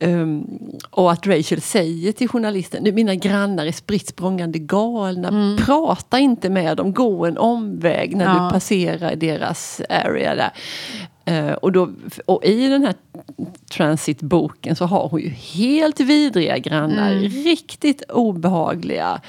Um, 0.00 0.60
och 0.90 1.12
att 1.12 1.26
Rachel 1.26 1.60
säger 1.60 2.12
till 2.12 2.28
journalisten, 2.28 2.82
nu 2.82 2.92
mina 2.92 3.14
grannar 3.14 3.66
är 3.66 3.72
spritt 3.72 4.08
språngande 4.08 4.58
galna. 4.58 5.28
Mm. 5.28 5.56
Prata 5.56 6.18
inte 6.18 6.50
med 6.50 6.76
dem, 6.76 6.92
gå 6.92 7.26
en 7.26 7.38
omväg 7.38 8.16
när 8.16 8.24
ja. 8.24 8.44
du 8.44 8.50
passerar 8.50 9.16
deras 9.16 9.80
area 9.88 10.34
där. 10.34 10.50
Uh, 11.30 11.52
och, 11.52 11.72
då, 11.72 11.90
och 12.26 12.44
i 12.44 12.68
den 12.68 12.84
här 12.84 12.94
transitboken 13.70 14.76
så 14.76 14.84
har 14.84 15.08
hon 15.08 15.20
ju 15.20 15.28
helt 15.28 16.00
vidriga 16.00 16.58
grannar. 16.58 17.12
Mm. 17.12 17.28
Riktigt 17.28 18.02
obehagliga. 18.02 19.20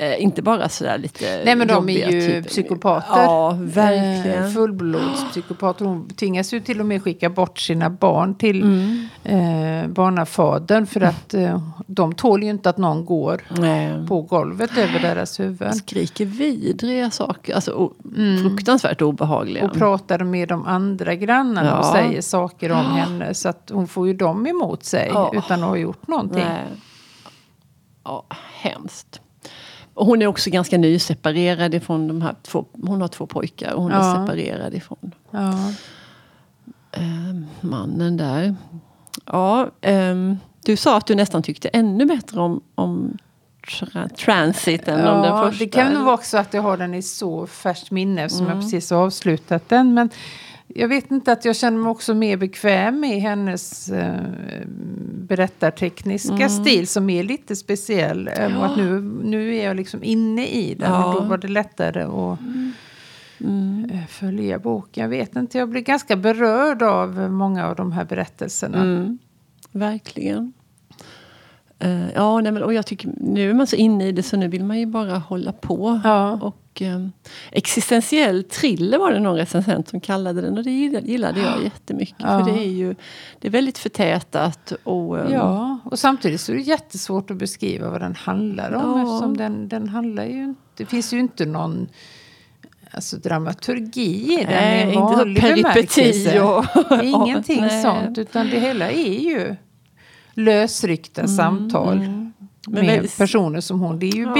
Eh, 0.00 0.22
inte 0.22 0.42
bara 0.42 0.68
sådär 0.68 0.98
lite 0.98 1.42
Nej 1.44 1.56
men 1.56 1.68
de 1.68 1.88
är 1.88 2.10
ju 2.10 2.20
typer. 2.20 2.48
psykopater. 2.48 3.22
Ja, 3.22 3.58
verkligen. 3.60 4.44
Eh, 4.44 4.50
fullblodspsykopater. 4.50 5.84
Hon 5.84 6.08
tvingas 6.08 6.54
ju 6.54 6.60
till 6.60 6.80
och 6.80 6.86
med 6.86 7.02
skicka 7.02 7.30
bort 7.30 7.58
sina 7.58 7.90
barn 7.90 8.34
till 8.34 8.62
mm. 8.62 9.08
eh, 9.24 9.88
barnafadern. 9.88 10.86
För 10.86 11.00
att 11.00 11.34
eh, 11.34 11.62
de 11.86 12.14
tål 12.14 12.42
ju 12.42 12.50
inte 12.50 12.70
att 12.70 12.78
någon 12.78 13.04
går 13.04 13.40
Nej. 13.58 14.06
på 14.06 14.22
golvet 14.22 14.78
över 14.78 15.00
deras 15.00 15.40
huvuden. 15.40 15.74
Skriker 15.74 16.26
vidriga 16.26 17.10
saker. 17.10 17.54
Alltså 17.54 17.92
mm. 18.16 18.42
fruktansvärt 18.42 19.02
obehagliga. 19.02 19.64
Och 19.64 19.72
pratar 19.72 20.18
med 20.18 20.48
de 20.48 20.66
andra 20.66 21.14
grannarna 21.14 21.68
ja. 21.68 21.78
och 21.78 21.84
säger 21.84 22.20
saker 22.20 22.72
om 22.72 22.86
henne. 22.86 23.34
Så 23.34 23.48
att 23.48 23.70
hon 23.72 23.88
får 23.88 24.06
ju 24.06 24.14
dem 24.14 24.46
emot 24.46 24.84
sig 24.84 25.10
ja. 25.14 25.32
utan 25.34 25.62
att 25.62 25.68
ha 25.68 25.76
gjort 25.76 26.06
någonting. 26.06 26.44
Nej. 26.44 26.64
Ja, 28.04 28.26
hemskt. 28.62 29.20
Och 29.98 30.06
hon 30.06 30.22
är 30.22 30.26
också 30.26 30.50
ganska 30.50 30.78
nyseparerad 30.78 31.74
ifrån 31.74 32.08
de 32.08 32.22
här 32.22 32.34
två. 32.42 32.64
Hon 32.82 33.00
har 33.00 33.08
två 33.08 33.26
pojkar 33.26 33.72
och 33.72 33.82
hon 33.82 33.92
ja. 33.92 33.98
är 33.98 34.20
separerad 34.20 34.74
ifrån 34.74 35.14
ja. 35.30 35.52
eh, 36.92 37.02
mannen 37.60 38.16
där. 38.16 38.56
Ja, 39.24 39.70
eh, 39.80 40.14
du 40.64 40.76
sa 40.76 40.96
att 40.96 41.06
du 41.06 41.14
nästan 41.14 41.42
tyckte 41.42 41.68
ännu 41.68 42.04
bättre 42.04 42.40
om, 42.40 42.60
om 42.74 43.18
tra 43.68 44.08
transit 44.08 44.88
än 44.88 45.00
ja, 45.00 45.12
om 45.12 45.22
den 45.22 45.38
första. 45.38 45.64
Det 45.64 45.70
kan 45.70 45.92
nog 45.94 46.04
vara 46.04 46.14
också 46.14 46.38
att 46.38 46.54
jag 46.54 46.62
har 46.62 46.76
den 46.76 46.94
i 46.94 47.02
så 47.02 47.46
färskt 47.46 47.90
minne 47.90 48.28
som 48.28 48.46
mm. 48.46 48.52
jag 48.52 48.64
precis 48.64 48.90
har 48.90 48.98
avslutat 48.98 49.68
den. 49.68 49.94
Men 49.94 50.10
jag 50.68 50.88
vet 50.88 51.10
inte 51.10 51.32
att 51.32 51.44
jag 51.44 51.56
känner 51.56 51.78
mig 51.78 51.90
också 51.90 52.14
mer 52.14 52.36
bekväm 52.36 53.00
med 53.00 53.20
hennes 53.20 53.88
eh, 53.88 54.20
berättartekniska 55.28 56.34
mm. 56.34 56.48
stil 56.48 56.88
som 56.88 57.10
är 57.10 57.22
lite 57.22 57.56
speciell. 57.56 58.30
Ja. 58.36 58.58
Och 58.58 58.66
att 58.66 58.76
nu, 58.76 59.00
nu 59.24 59.56
är 59.56 59.64
jag 59.64 59.76
liksom 59.76 60.04
inne 60.04 60.46
i 60.46 60.74
den 60.74 60.90
ja. 60.90 61.04
och 61.06 61.22
då 61.22 61.28
var 61.28 61.38
det 61.38 61.48
lättare 61.48 62.02
att 62.02 62.40
mm. 62.40 62.72
Mm. 63.40 63.90
Följa 64.08 64.58
boken. 64.58 65.02
Jag 65.02 65.08
vet 65.08 65.36
inte, 65.36 65.58
jag 65.58 65.68
blir 65.68 65.80
ganska 65.80 66.16
berörd 66.16 66.82
av 66.82 67.30
många 67.30 67.66
av 67.66 67.76
de 67.76 67.92
här 67.92 68.04
berättelserna. 68.04 68.78
Mm. 68.78 69.18
Verkligen. 69.72 70.52
Uh, 71.84 72.12
ja, 72.14 72.40
nej, 72.40 72.52
men, 72.52 72.62
och 72.62 72.74
jag 72.74 72.86
tycker 72.86 73.10
nu 73.16 73.50
är 73.50 73.54
man 73.54 73.66
så 73.66 73.76
inne 73.76 74.08
i 74.08 74.12
det 74.12 74.22
så 74.22 74.36
nu 74.36 74.48
vill 74.48 74.64
man 74.64 74.78
ju 74.78 74.86
bara 74.86 75.18
hålla 75.18 75.52
på. 75.52 76.00
Ja. 76.04 76.32
Och, 76.32 76.56
um, 76.82 77.12
existentiell 77.52 78.44
thriller 78.44 78.98
var 78.98 79.12
det 79.12 79.20
någon 79.20 79.36
recensent 79.36 79.88
som 79.88 80.00
kallade 80.00 80.40
den 80.40 80.58
och 80.58 80.64
det 80.64 80.70
gillade, 80.70 81.40
jag 81.40 81.62
jättemycket. 81.64 82.16
Ja. 82.18 82.44
För 82.44 82.52
det 82.52 82.58
är 82.58 82.70
ju 82.70 82.94
det 83.40 83.48
är 83.48 83.52
väldigt 83.52 83.78
förtätat. 83.78 84.72
Och, 84.84 85.18
um, 85.18 85.32
ja, 85.32 85.78
och 85.84 85.98
samtidigt 85.98 86.40
så 86.40 86.52
är 86.52 86.56
det 86.56 86.62
jättesvårt 86.62 87.30
att 87.30 87.36
beskriva 87.36 87.90
vad 87.90 88.00
den 88.00 88.14
handlar 88.14 88.72
om. 88.72 89.00
Ja. 89.00 89.02
Eftersom 89.02 89.36
den, 89.36 89.68
den 89.68 89.88
handlar 89.88 90.24
ju 90.24 90.54
Det 90.76 90.86
finns 90.86 91.12
ju 91.12 91.18
inte 91.18 91.46
någon 91.46 91.88
alltså, 92.90 93.16
dramaturgi 93.16 94.32
i 94.32 94.36
den 94.36 94.46
nej, 94.46 94.92
i 94.92 94.96
vanlig 94.96 95.42
bemärkelse. 95.42 96.40
Och, 96.40 96.64
Ingenting 97.02 97.62
ja, 97.70 97.82
sånt. 97.82 98.18
Utan 98.18 98.50
det 98.50 98.60
hela 98.60 98.90
är 98.90 99.20
ju 99.20 99.56
lösryckta 100.34 101.20
mm, 101.20 101.36
samtal 101.36 101.96
mm. 101.96 102.32
med 102.68 102.86
väldigt... 102.86 103.18
personer 103.18 103.60
som 103.60 103.80
hon. 103.80 103.98
Det 103.98 104.06
är 104.06 104.16
ju 104.16 104.22
ja. 104.22 104.34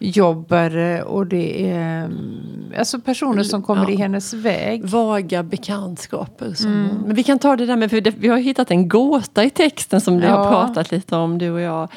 Byggjobbare 0.00 1.02
och 1.02 1.26
det 1.26 1.70
är 1.70 2.04
mm, 2.04 2.72
alltså 2.78 3.00
personer 3.00 3.42
som 3.42 3.62
kommer 3.62 3.84
ja. 3.84 3.90
i 3.90 3.96
hennes 3.96 4.34
väg. 4.34 4.84
Vaga 4.84 5.42
bekantskaper. 5.42 6.64
Mm. 6.64 6.88
Men 7.06 7.16
vi 7.16 7.22
kan 7.22 7.38
ta 7.38 7.56
det 7.56 7.66
där 7.66 7.76
med, 7.76 7.90
för 7.90 8.00
det, 8.00 8.10
vi 8.18 8.28
har 8.28 8.38
hittat 8.38 8.70
en 8.70 8.88
gåta 8.88 9.44
i 9.44 9.50
texten 9.50 10.00
som 10.00 10.20
vi 10.20 10.26
ja. 10.26 10.36
har 10.36 10.50
pratat 10.50 10.90
lite 10.90 11.16
om 11.16 11.38
du 11.38 11.50
och 11.50 11.60
jag. 11.60 11.88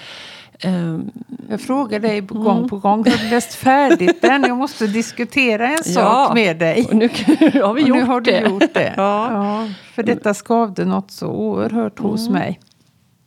Um, 0.66 1.12
jag 1.50 1.62
frågar 1.62 2.00
dig 2.00 2.22
gång 2.22 2.58
mm. 2.58 2.70
på 2.70 2.78
gång, 2.78 3.10
har 3.10 3.24
du 3.24 3.30
läst 3.30 3.54
färdigt 3.54 4.22
den? 4.22 4.44
Jag 4.44 4.58
måste 4.58 4.88
diskutera 4.88 5.70
en 5.70 5.84
sak 5.84 6.04
ja, 6.04 6.32
med 6.34 6.58
dig. 6.58 6.86
Och 6.86 6.96
nu, 6.96 7.08
har 7.64 7.74
vi 7.74 7.82
gjort 7.82 7.98
nu 7.98 8.04
har 8.04 8.22
det. 8.22 8.40
du 8.40 8.50
gjort 8.50 8.74
det. 8.74 8.94
ja. 8.98 9.32
ja. 9.32 9.68
för 9.96 10.04
detta 10.04 10.34
skavde 10.34 10.86
något 10.86 11.12
så 11.12 11.28
oerhört 11.28 12.00
hos 12.00 12.28
mm. 12.28 12.40
mig. 12.40 12.60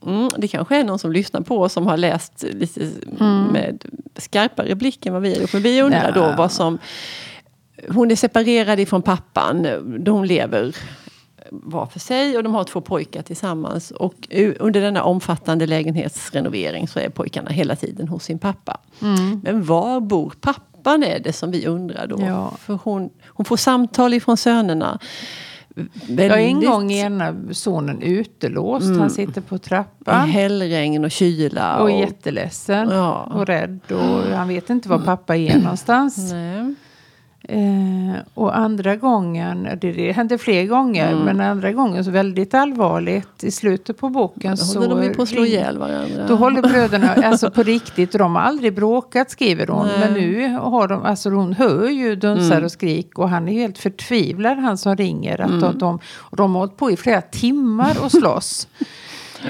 Mm, 0.07 0.29
det 0.39 0.49
kanske 0.49 0.77
är 0.77 0.85
någon 0.85 0.99
som 0.99 1.13
lyssnar 1.13 1.41
på 1.41 1.61
oss 1.61 1.73
som 1.73 1.87
har 1.87 1.97
läst 1.97 2.45
lite 2.53 2.91
mm. 3.21 3.45
med 3.45 3.85
skarpare 4.17 4.75
blick 4.75 5.07
än 5.07 5.13
vad 5.13 5.23
vi 5.23 5.35
har 5.35 5.41
gjort. 5.41 5.53
Men 5.53 5.63
vi 5.63 5.83
undrar 5.83 6.13
då 6.13 6.35
vad 6.39 6.53
som... 6.53 6.79
Hon 7.89 8.11
är 8.11 8.17
separerad 8.17 8.81
ifrån 8.81 9.03
pappan. 9.03 9.67
Då 9.99 10.13
hon 10.13 10.27
lever 10.27 10.77
var 11.51 11.87
för 11.87 12.01
sig 12.01 12.37
och 12.37 12.43
de 12.43 12.55
har 12.55 12.65
två 12.65 12.81
pojkar 12.81 13.23
tillsammans. 13.23 13.91
Och 13.91 14.29
under 14.59 14.81
denna 14.81 15.03
omfattande 15.03 15.67
lägenhetsrenovering 15.67 16.89
så 16.89 16.99
är 16.99 17.09
pojkarna 17.09 17.51
hela 17.51 17.77
tiden 17.77 18.09
hos 18.09 18.25
sin 18.25 18.39
pappa. 18.39 18.81
Mm. 19.03 19.41
Men 19.45 19.65
var 19.65 20.01
bor 20.01 20.33
pappan 20.41 21.03
är 21.03 21.19
det 21.19 21.33
som 21.33 21.51
vi 21.51 21.67
undrar 21.67 22.07
då. 22.07 22.21
Ja. 22.21 22.53
För 22.59 22.79
hon, 22.85 23.11
hon 23.27 23.45
får 23.45 23.57
samtal 23.57 24.15
ifrån 24.15 24.37
sönerna. 24.37 24.99
Väldigt... 26.09 26.31
Ja, 26.31 26.37
en 26.37 26.65
gång 26.65 26.93
är 26.93 27.07
ena 27.07 27.37
sonen 27.53 28.03
utelåst. 28.03 28.87
Mm. 28.87 29.01
Han 29.01 29.11
sitter 29.11 29.41
på 29.41 29.59
trappan. 29.59 30.29
I 30.29 30.33
hällregn 30.33 31.05
och 31.05 31.11
kyla. 31.11 31.77
Och, 31.79 31.85
och 31.85 31.91
jätteledsen. 31.91 32.89
Ja. 32.91 33.31
Och 33.35 33.47
rädd. 33.47 33.81
Och 33.91 34.37
han 34.37 34.49
vet 34.49 34.71
inte 34.71 34.89
var 34.89 34.99
pappa 34.99 35.37
är 35.37 35.59
någonstans. 35.59 36.33
Nej. 36.33 36.75
Eh, 37.49 38.21
och 38.35 38.57
andra 38.57 38.97
gången, 38.97 39.69
det, 39.81 39.93
det 39.93 40.13
hände 40.13 40.39
fler 40.39 40.65
gånger, 40.65 41.13
mm. 41.13 41.25
men 41.25 41.41
andra 41.41 41.73
gången 41.73 42.05
så 42.05 42.11
väldigt 42.11 42.55
allvarligt 42.55 43.45
i 43.45 43.51
slutet 43.51 43.99
på 43.99 44.09
boken. 44.09 44.51
Då 44.51 44.57
så 44.57 44.81
håller 44.81 45.09
de 45.09 45.15
på 45.15 45.23
att 45.23 45.29
slå 45.29 45.45
ihjäl 45.45 45.79
varandra. 45.79 46.27
Då 46.29 46.35
håller 46.35 46.63
bröderna, 46.63 47.15
alltså 47.15 47.51
på 47.51 47.63
riktigt, 47.63 48.13
de 48.13 48.35
har 48.35 48.43
aldrig 48.43 48.75
bråkat 48.75 49.31
skriver 49.31 49.67
hon. 49.67 49.87
Nej. 49.87 49.99
Men 50.01 50.13
nu 50.13 50.59
har 50.59 50.89
de, 50.89 51.03
alltså 51.03 51.31
hon 51.31 51.53
hör 51.53 51.89
ju 51.89 52.17
dunsar 52.17 52.53
mm. 52.53 52.65
och 52.65 52.73
skrik 52.73 53.19
och 53.19 53.29
han 53.29 53.49
är 53.49 53.53
helt 53.53 53.79
förtvivlad 53.79 54.59
han 54.59 54.79
som 54.79 54.97
ringer. 54.97 55.41
Att 55.41 55.49
mm. 55.49 55.61
de, 55.61 55.79
de, 55.79 55.99
och 56.17 56.37
de 56.37 56.55
har 56.55 56.61
hållit 56.61 56.77
på 56.77 56.91
i 56.91 56.97
flera 56.97 57.21
timmar 57.21 57.97
och 58.05 58.13
slåss. 58.13 58.69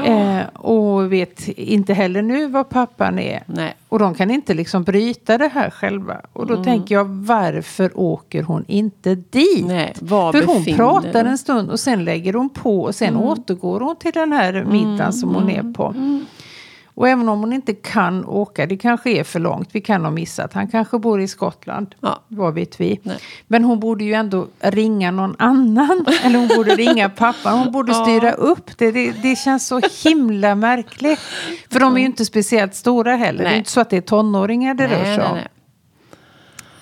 Eh, 0.05 0.47
och 0.55 1.13
vet 1.13 1.49
inte 1.49 1.95
heller 1.95 2.23
nu 2.23 2.47
vad 2.47 2.69
pappan 2.69 3.19
är. 3.19 3.43
Nej. 3.47 3.75
Och 3.89 3.99
de 3.99 4.15
kan 4.15 4.31
inte 4.31 4.55
liksom 4.55 4.85
bryta 4.85 5.39
det 5.39 5.49
här 5.49 5.71
själva. 5.71 6.21
Och 6.33 6.47
då 6.47 6.55
mm. 6.55 6.65
tänker 6.65 6.95
jag, 6.95 7.05
varför 7.05 7.91
åker 7.95 8.43
hon 8.43 8.65
inte 8.69 9.15
dit? 9.15 9.67
Nej, 9.67 9.95
För 10.09 10.47
hon 10.47 10.65
pratar 10.65 11.25
en 11.25 11.39
stund 11.39 11.71
och 11.71 11.81
sen 11.81 12.05
lägger 12.05 12.33
hon 12.33 12.49
på 12.49 12.83
och 12.83 12.95
sen 12.95 13.09
mm. 13.09 13.23
återgår 13.23 13.81
hon 13.81 13.97
till 13.97 14.13
den 14.13 14.33
här 14.33 14.53
middagen 14.53 15.01
mm. 15.01 15.13
som 15.13 15.35
hon 15.35 15.51
är 15.51 15.61
mm. 15.61 15.75
på. 15.75 15.95
Mm. 16.97 17.01
Och 17.01 17.09
även 17.09 17.29
om 17.29 17.41
hon 17.41 17.53
inte 17.53 17.75
kan 17.75 18.25
åka, 18.25 18.67
det 18.67 18.77
kanske 18.77 19.11
är 19.11 19.25
för 19.25 19.41
långt, 19.41 19.69
vi 19.73 19.81
kan 19.81 20.05
ha 20.05 20.11
missat. 20.11 20.53
Han 20.53 20.69
kanske 20.69 20.99
bor 20.99 21.21
i 21.21 21.29
Skottland, 21.29 21.95
ja. 22.01 22.23
vad 22.29 22.55
vet 22.55 22.81
vi. 22.81 23.01
Nej. 23.03 23.19
Men 23.47 23.65
hon 23.65 23.81
borde 23.81 24.05
ju 24.05 24.13
ändå 24.15 24.47
ringa 24.61 25.11
någon 25.11 25.37
annan. 25.39 26.07
Eller 26.25 26.39
hon 26.39 26.49
borde 26.49 26.75
ringa 26.75 27.09
pappan, 27.09 27.59
hon 27.59 27.73
borde 27.73 27.93
ja. 27.93 28.03
styra 28.03 28.33
upp 28.33 28.79
det. 28.79 28.91
det. 28.91 29.13
det. 29.23 29.37
känns 29.37 29.67
så 29.67 29.81
himla 30.05 30.55
märkligt. 30.55 31.21
För 31.71 31.81
de 31.81 31.97
är 31.97 32.01
ju 32.01 32.07
inte 32.07 32.25
speciellt 32.25 32.75
stora 32.75 33.17
heller. 33.17 33.43
Nej. 33.43 33.51
Det 33.51 33.57
är 33.57 33.59
inte 33.59 33.71
så 33.71 33.81
att 33.81 33.91
det 33.91 33.97
är 33.97 34.01
tonåringar 34.01 34.75
det 34.75 34.87
nej, 34.87 34.97
rör 34.97 35.05
sig 35.05 35.25
om. 35.25 35.39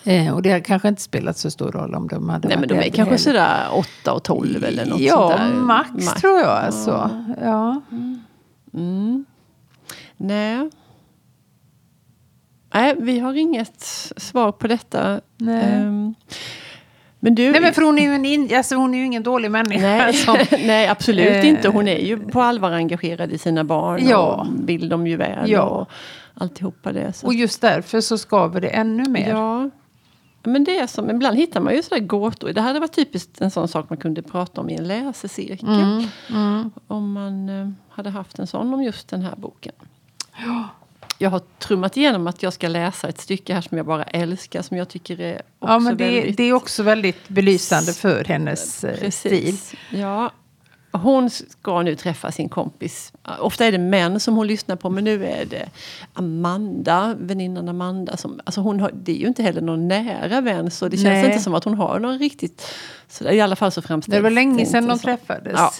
Eh, 0.04 0.34
och 0.34 0.42
det 0.42 0.50
har 0.50 0.60
kanske 0.60 0.88
inte 0.88 1.02
spelat 1.02 1.38
så 1.38 1.50
stor 1.50 1.72
roll 1.72 1.94
om 1.94 2.08
de 2.08 2.28
hade 2.28 2.48
Nej 2.48 2.56
men 2.58 2.68
de 2.68 2.74
är 2.74 2.90
kanske 2.90 3.18
sådär 3.18 3.66
8 3.72 4.12
och 4.12 4.22
12 4.22 4.64
eller 4.64 4.86
något 4.86 5.00
ja, 5.00 5.28
sånt 5.28 5.40
där. 5.40 5.54
max, 5.54 5.90
max 5.90 6.20
tror 6.20 6.38
jag 6.38 6.48
alltså. 6.48 7.10
Ja. 7.40 7.82
Mm. 8.74 9.24
Nej. 10.16 10.70
Nej, 12.74 12.94
vi 12.98 13.18
har 13.18 13.34
inget 13.34 13.80
svar 14.16 14.52
på 14.52 14.66
detta. 14.66 15.20
Nej. 15.36 15.82
Um, 15.82 16.14
men 17.20 17.34
du, 17.34 17.52
Nej, 17.52 17.60
men 17.60 17.74
för 17.74 17.82
hon 17.82 17.98
är 17.98 18.02
ju, 18.02 18.14
en 18.14 18.24
in, 18.24 18.56
alltså 18.56 18.74
hon 18.76 18.94
är 18.94 19.04
ingen 19.04 19.22
dålig 19.22 19.50
människa. 19.50 19.80
Nej, 19.80 20.12
som, 20.12 20.36
nej 20.50 20.88
absolut 20.88 21.26
eh, 21.26 21.48
inte. 21.48 21.68
Hon 21.68 21.88
är 21.88 21.98
ju 21.98 22.18
på 22.18 22.42
allvar 22.42 22.72
engagerad 22.72 23.32
i 23.32 23.38
sina 23.38 23.64
barn 23.64 24.08
Ja. 24.08 24.34
och 24.34 24.68
vill 24.68 24.88
dem 24.88 25.06
ju 25.06 25.16
väl. 25.16 25.50
Ja. 25.50 25.62
Och 25.62 25.88
alltihopa 26.34 26.92
det. 26.92 27.12
Så. 27.12 27.26
och 27.26 27.34
just 27.34 27.60
därför 27.60 28.00
så 28.00 28.18
skaver 28.18 28.60
det 28.60 28.68
ännu 28.68 29.08
mer. 29.08 29.28
Ja. 29.28 29.70
Men 30.42 30.64
det 30.64 30.78
är 30.78 30.86
som, 30.86 31.10
ibland 31.10 31.36
hittar 31.36 31.60
man 31.60 31.74
ju 31.74 31.82
sådär 31.82 32.00
gåtor. 32.00 32.52
Det 32.52 32.60
här 32.60 32.80
var 32.80 32.88
typiskt 32.88 33.40
en 33.40 33.50
sån 33.50 33.68
sak 33.68 33.90
man 33.90 33.96
kunde 33.96 34.22
prata 34.22 34.60
om 34.60 34.70
i 34.70 34.74
en 34.74 34.88
läsecirkel. 34.88 35.68
Mm, 35.68 36.04
mm. 36.30 36.70
Om 36.86 37.12
man 37.12 37.48
eh, 37.48 37.68
hade 37.88 38.10
haft 38.10 38.38
en 38.38 38.46
sån 38.46 38.74
om 38.74 38.82
just 38.82 39.08
den 39.08 39.22
här 39.22 39.36
boken. 39.36 39.72
Jag 41.18 41.30
har 41.30 41.40
trummat 41.58 41.96
igenom 41.96 42.26
att 42.26 42.42
jag 42.42 42.52
ska 42.52 42.68
läsa 42.68 43.08
ett 43.08 43.20
stycke 43.20 43.54
här 43.54 43.60
som 43.60 43.76
jag 43.76 43.86
bara 43.86 44.04
älskar. 44.04 44.62
Som 44.62 44.76
jag 44.76 44.88
tycker 44.88 45.20
är 45.20 45.34
också 45.34 45.44
Ja, 45.60 45.78
men 45.78 45.96
det, 45.96 46.04
väldigt... 46.04 46.36
det 46.36 46.42
är 46.42 46.52
också 46.52 46.82
väldigt 46.82 47.28
belysande 47.28 47.92
för 47.92 48.24
hennes 48.24 48.84
eh, 48.84 49.10
stil. 49.10 49.32
Precis. 49.40 49.74
Ja. 49.90 50.30
Hon 50.92 51.30
ska 51.30 51.82
nu 51.82 51.96
träffa 51.96 52.32
sin 52.32 52.48
kompis. 52.48 53.12
Ofta 53.38 53.64
är 53.64 53.72
det 53.72 53.78
män 53.78 54.20
som 54.20 54.36
hon 54.36 54.46
lyssnar 54.46 54.76
på, 54.76 54.90
men 54.90 55.04
nu 55.04 55.26
är 55.26 55.44
det 55.44 55.68
Amanda, 56.12 57.14
väninnan 57.18 57.68
Amanda. 57.68 58.16
Som, 58.16 58.40
alltså 58.44 58.60
hon 58.60 58.80
har, 58.80 58.90
det 58.94 59.12
är 59.12 59.16
ju 59.16 59.26
inte 59.26 59.42
heller 59.42 59.60
någon 59.60 59.88
nära 59.88 60.40
vän, 60.40 60.70
så 60.70 60.88
det 60.88 60.96
känns 60.96 61.06
Nej. 61.06 61.26
inte 61.26 61.38
som 61.38 61.54
att 61.54 61.64
hon 61.64 61.74
har 61.74 61.98
någon 61.98 62.18
riktigt... 62.18 62.66
Så 63.08 63.30
I 63.30 63.40
alla 63.40 63.56
fall 63.56 63.72
så 63.72 63.82
framställs 63.82 64.16
Det 64.16 64.20
var 64.20 64.30
länge 64.30 64.66
sedan 64.66 64.88
de 64.88 64.98
träffades. 64.98 65.52
Ja. 65.56 65.72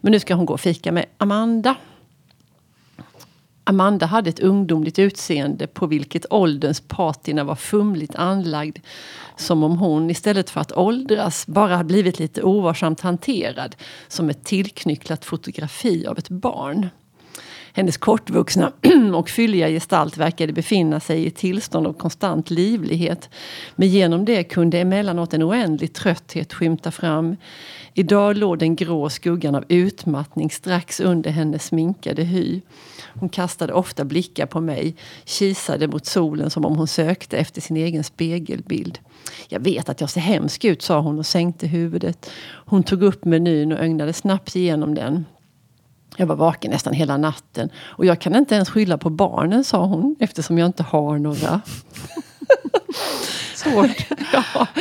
Men 0.00 0.12
nu 0.12 0.20
ska 0.20 0.34
hon 0.34 0.46
gå 0.46 0.54
och 0.54 0.60
fika 0.60 0.92
med 0.92 1.06
Amanda. 1.18 1.74
Amanda 3.68 4.06
hade 4.06 4.30
ett 4.30 4.40
ungdomligt 4.40 4.98
utseende 4.98 5.66
på 5.66 5.86
vilket 5.86 6.26
ålderns 6.30 6.80
patina 6.80 7.44
var 7.44 7.54
fumligt 7.54 8.14
anlagd. 8.14 8.78
Som 9.36 9.62
om 9.62 9.78
hon 9.78 10.10
istället 10.10 10.50
för 10.50 10.60
att 10.60 10.72
åldras 10.72 11.46
bara 11.46 11.76
hade 11.76 11.86
blivit 11.86 12.18
lite 12.18 12.42
ovarsamt 12.42 13.00
hanterad. 13.00 13.76
Som 14.08 14.30
ett 14.30 14.44
tillknycklat 14.44 15.24
fotografi 15.24 16.06
av 16.06 16.18
ett 16.18 16.28
barn. 16.28 16.88
Hennes 17.72 17.96
kortvuxna 17.96 18.72
och 19.14 19.28
fylliga 19.28 19.68
gestalt 19.68 20.16
verkade 20.16 20.52
befinna 20.52 21.00
sig 21.00 21.22
i 21.22 21.26
ett 21.26 21.36
tillstånd 21.36 21.86
av 21.86 21.92
konstant 21.92 22.50
livlighet. 22.50 23.30
Men 23.76 23.88
genom 23.88 24.24
det 24.24 24.44
kunde 24.44 24.78
emellanåt 24.78 25.34
en 25.34 25.42
oändlig 25.42 25.92
trötthet 25.92 26.54
skymta 26.54 26.90
fram. 26.90 27.36
Idag 27.98 28.36
låg 28.36 28.58
den 28.58 28.76
grå 28.76 29.10
skuggan 29.10 29.54
av 29.54 29.64
utmattning 29.68 30.50
strax 30.50 31.00
under 31.00 31.30
hennes 31.30 31.64
sminkade 31.64 32.22
hy. 32.22 32.60
Hon 33.14 33.28
kastade 33.28 33.72
ofta 33.72 34.04
blickar 34.04 34.46
på 34.46 34.60
mig, 34.60 34.96
kisade 35.24 35.88
mot 35.88 36.06
solen 36.06 36.50
som 36.50 36.64
om 36.64 36.76
hon 36.76 36.88
sökte 36.88 37.38
efter 37.38 37.60
sin 37.60 37.76
egen 37.76 38.04
spegelbild. 38.04 38.98
Jag 39.48 39.60
vet 39.60 39.88
att 39.88 40.00
jag 40.00 40.10
ser 40.10 40.20
hemsk 40.20 40.64
ut, 40.64 40.82
sa 40.82 41.00
hon 41.00 41.18
och 41.18 41.26
sänkte 41.26 41.66
huvudet. 41.66 42.30
Hon 42.66 42.82
tog 42.82 43.02
upp 43.02 43.24
menyn 43.24 43.72
och 43.72 43.78
ögnade 43.78 44.12
snabbt 44.12 44.56
igenom 44.56 44.94
den. 44.94 45.24
Jag 46.16 46.26
var 46.26 46.36
vaken 46.36 46.70
nästan 46.70 46.92
hela 46.92 47.16
natten. 47.16 47.70
Och 47.76 48.04
jag 48.04 48.20
kan 48.20 48.36
inte 48.36 48.54
ens 48.54 48.70
skylla 48.70 48.98
på 48.98 49.10
barnen, 49.10 49.64
sa 49.64 49.84
hon, 49.84 50.16
eftersom 50.20 50.58
jag 50.58 50.66
inte 50.66 50.82
har 50.82 51.18
några. 51.18 51.60
Svårt. 53.54 54.06
ja. 54.32 54.66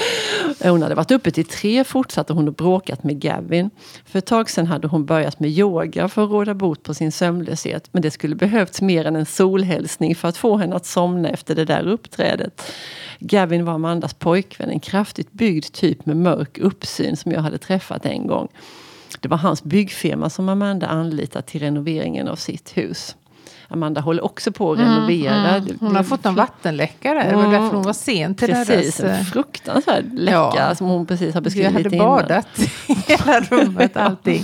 Eh, 0.60 0.72
hon 0.72 0.82
hade 0.82 0.96
varit 0.96 1.12
uppe 1.12 1.32
till 1.32 1.46
tre, 1.46 1.84
fortsatte 1.84 2.34
hon 2.34 2.48
och 2.48 2.54
bråkat 2.54 3.04
med 3.04 3.20
Gavin. 3.20 3.70
För 4.06 4.20
ett 4.20 4.26
tag 4.26 4.50
sedan 4.50 4.68
hade 4.68 4.88
hon 4.88 5.06
börjat 5.06 5.40
med 5.40 5.50
yoga 5.50 6.08
för 6.08 6.24
att 6.24 6.30
råda 6.30 6.54
bot 6.54 6.84
på 6.84 6.94
sin 6.94 7.12
sömnlöshet. 7.12 7.90
Men 7.92 8.02
det 8.02 8.12
skulle 8.12 8.36
behövts 8.36 8.82
mer 8.82 9.06
än 9.06 9.16
en 9.16 9.26
solhälsning 9.26 10.16
för 10.16 10.28
att 10.28 10.38
få 10.38 10.58
henne 10.58 10.76
att 10.76 10.86
somna 10.86 11.30
efter 11.30 11.56
det 11.56 11.66
där 11.66 11.88
uppträdet. 11.88 12.72
Gavin 13.20 13.66
var 13.66 13.74
Amandas 13.74 14.14
pojkvän, 14.14 14.70
en 14.70 14.80
kraftigt 14.80 15.32
byggd 15.32 15.66
typ 15.72 16.06
med 16.06 16.18
mörk 16.18 16.58
uppsyn 16.58 17.18
som 17.18 17.32
jag 17.32 17.42
hade 17.42 17.58
träffat 17.58 18.06
en 18.06 18.28
gång. 18.28 18.48
Det 19.20 19.28
var 19.28 19.38
hans 19.38 19.64
byggfirma 19.64 20.30
som 20.30 20.50
Amanda 20.50 20.88
anlitat 20.88 21.48
till 21.48 21.62
renoveringen 21.62 22.28
av 22.28 22.36
sitt 22.36 22.78
hus. 22.78 23.16
Amanda 23.70 24.02
håller 24.02 24.24
också 24.26 24.52
på 24.52 24.72
att 24.72 24.80
renovera. 24.80 25.56
Mm. 25.56 25.78
Hon 25.80 25.96
har 25.96 26.04
fått 26.04 26.26
en 26.26 26.36
vattenläcka 26.36 27.14
där. 27.14 27.30
Det 27.30 27.36
var 27.36 27.44
därför 27.52 27.76
hon 27.76 27.84
var 27.84 27.94
sen 27.94 28.36
till 28.36 28.48
Precis, 28.48 28.98
deras... 28.98 29.00
en 29.00 29.20
eh, 29.20 29.26
fruktansvärd 29.26 30.06
läcka 30.14 30.54
Ja. 30.58 30.76
som 30.76 30.88
hon 30.88 31.06
precis 31.06 31.34
har 31.34 31.42
Vi 31.42 31.44
beskrivit 31.44 31.72
hade 31.74 31.96
innan. 31.96 32.08
badat 32.08 32.48
i 32.88 32.94
hela 33.08 33.40
rummet, 33.42 33.98
allting. 33.98 34.44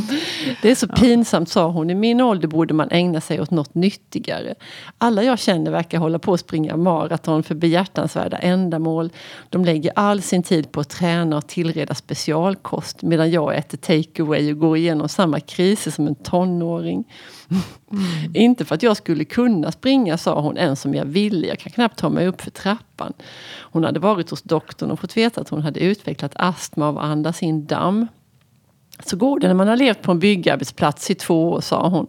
Det 0.61 0.71
är 0.71 0.75
så 0.75 0.87
pinsamt, 0.87 1.49
sa 1.49 1.67
hon. 1.67 1.89
I 1.89 1.95
min 1.95 2.21
ålder 2.21 2.47
borde 2.47 2.73
man 2.73 2.87
ägna 2.91 3.21
sig 3.21 3.41
åt 3.41 3.51
något 3.51 3.75
nyttigare. 3.75 4.53
Alla 4.97 5.23
jag 5.23 5.39
känner 5.39 5.71
verkar 5.71 5.97
hålla 5.97 6.19
på 6.19 6.33
att 6.33 6.39
springa 6.39 6.77
maraton 6.77 7.43
för 7.43 7.55
behjärtansvärda 7.55 8.37
ändamål. 8.37 9.09
De 9.49 9.65
lägger 9.65 9.91
all 9.95 10.21
sin 10.21 10.43
tid 10.43 10.71
på 10.71 10.79
att 10.79 10.89
träna 10.89 11.37
och 11.37 11.47
tillreda 11.47 11.95
specialkost 11.95 13.01
medan 13.01 13.31
jag 13.31 13.55
äter 13.55 13.77
takeaway 13.77 14.51
och 14.51 14.59
går 14.59 14.77
igenom 14.77 15.09
samma 15.09 15.39
kriser 15.39 15.91
som 15.91 16.07
en 16.07 16.15
tonåring. 16.15 17.03
Mm. 17.91 18.31
Inte 18.33 18.65
för 18.65 18.75
att 18.75 18.83
jag 18.83 18.97
skulle 18.97 19.25
kunna 19.25 19.71
springa, 19.71 20.17
sa 20.17 20.41
hon, 20.41 20.57
ens 20.57 20.81
som 20.81 20.95
jag 20.95 21.05
ville. 21.05 21.47
Jag 21.47 21.59
kan 21.59 21.71
knappt 21.71 21.99
ta 21.99 22.09
mig 22.09 22.27
upp 22.27 22.41
för 22.41 22.51
trappan. 22.51 23.13
Hon 23.59 23.83
hade 23.83 23.99
varit 23.99 24.29
hos 24.29 24.41
doktorn 24.41 24.91
och 24.91 24.99
fått 24.99 25.17
veta 25.17 25.41
att 25.41 25.49
hon 25.49 25.61
hade 25.61 25.79
utvecklat 25.79 26.31
astma 26.35 26.87
av 26.87 26.97
att 26.97 27.03
andas 27.03 27.43
in 27.43 27.65
damm. 27.65 28.07
Så 29.05 29.17
går 29.17 29.39
det 29.39 29.47
när 29.47 29.53
man 29.53 29.67
har 29.67 29.77
levt 29.77 30.01
på 30.01 30.11
en 30.11 30.19
byggarbetsplats 30.19 31.11
i 31.11 31.15
två 31.15 31.51
år, 31.51 31.61
sa 31.61 31.87
hon. 31.87 32.07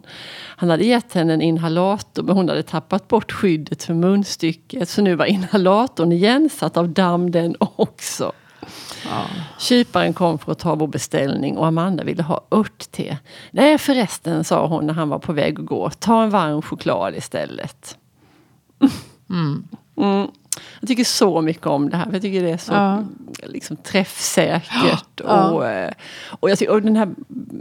Han 0.57 0.69
hade 0.69 0.85
gett 0.85 1.13
henne 1.13 1.33
en 1.33 1.41
inhalator 1.41 2.23
men 2.23 2.35
hon 2.35 2.49
hade 2.49 2.63
tappat 2.63 3.07
bort 3.07 3.31
skyddet 3.31 3.83
för 3.83 3.93
munstycket. 3.93 4.89
Så 4.89 5.01
nu 5.01 5.15
var 5.15 5.25
inhalatorn 5.25 6.11
igensatt 6.11 6.77
av 6.77 6.89
damm 6.89 7.31
den 7.31 7.55
också. 7.59 8.31
Kyparen 9.59 10.13
kom 10.13 10.39
för 10.39 10.51
att 10.51 10.59
ta 10.59 10.75
vår 10.75 10.87
beställning 10.87 11.57
och 11.57 11.67
Amanda 11.67 12.03
ville 12.03 12.23
ha 12.23 12.41
örtte. 12.51 13.17
Nej 13.51 13.77
förresten, 13.77 14.43
sa 14.43 14.67
hon 14.67 14.87
när 14.87 14.93
han 14.93 15.09
var 15.09 15.19
på 15.19 15.33
väg 15.33 15.59
att 15.59 15.65
gå. 15.65 15.89
Ta 15.89 16.23
en 16.23 16.29
varm 16.29 16.61
choklad 16.61 17.15
istället. 17.15 17.97
Mm. 19.29 19.67
Jag 20.79 20.87
tycker 20.87 21.03
så 21.03 21.41
mycket 21.41 21.65
om 21.67 21.89
det 21.89 21.97
här. 21.97 22.09
Jag 22.13 22.21
tycker 22.21 22.43
det 22.43 22.51
är 22.51 22.57
så 22.57 22.73
Ja. 22.73 23.03
liksom, 23.43 23.77
träffsäkert. 23.77 25.21
Ja. 25.23 25.49
Och, 25.49 25.67
eh, 25.67 25.91
och, 26.27 26.49
jag 26.49 26.59
tycker, 26.59 26.73
och 26.73 26.81
den 26.81 26.95
här 26.95 27.09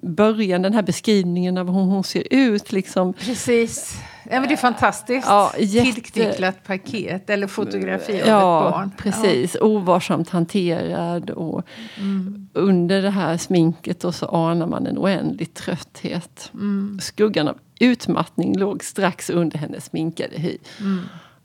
början, 0.02 0.62
den 0.62 0.74
här 0.74 0.82
beskrivningen 0.82 1.58
av 1.58 1.66
hur 1.66 1.80
hon 1.80 2.04
ser 2.04 2.26
ut. 2.30 2.72
Liksom, 2.72 3.12
Precis. 3.12 3.96
Ja, 4.30 4.40
men 4.40 4.48
det 4.48 4.54
är 4.54 4.56
fantastiskt. 4.56 5.26
Ja, 5.28 5.52
jätte- 5.58 5.92
Tillknycklat 6.00 6.64
paket 6.64 7.30
eller 7.30 7.46
fotografi 7.46 8.22
av 8.22 8.28
ja, 8.28 8.68
ett 8.68 8.72
barn. 8.74 8.90
precis. 8.98 9.56
Ovarsamt 9.60 10.30
hanterad. 10.30 11.30
Och 11.30 11.62
Mm. 12.00 12.48
Under 12.52 13.02
det 13.02 13.10
här 13.10 13.36
sminket 13.36 14.04
och 14.04 14.14
så 14.14 14.26
anar 14.26 14.66
man 14.66 14.86
en 14.86 14.98
oändlig 14.98 15.54
trötthet. 15.54 16.50
Mm. 16.54 16.98
Skuggan 17.02 17.48
av 17.48 17.58
utmattning 17.80 18.58
låg 18.58 18.84
strax 18.84 19.30
under 19.30 19.58
hennes 19.58 19.84
sminkade 19.84 20.36
hy. 20.38 20.58
Mm. 20.80 21.00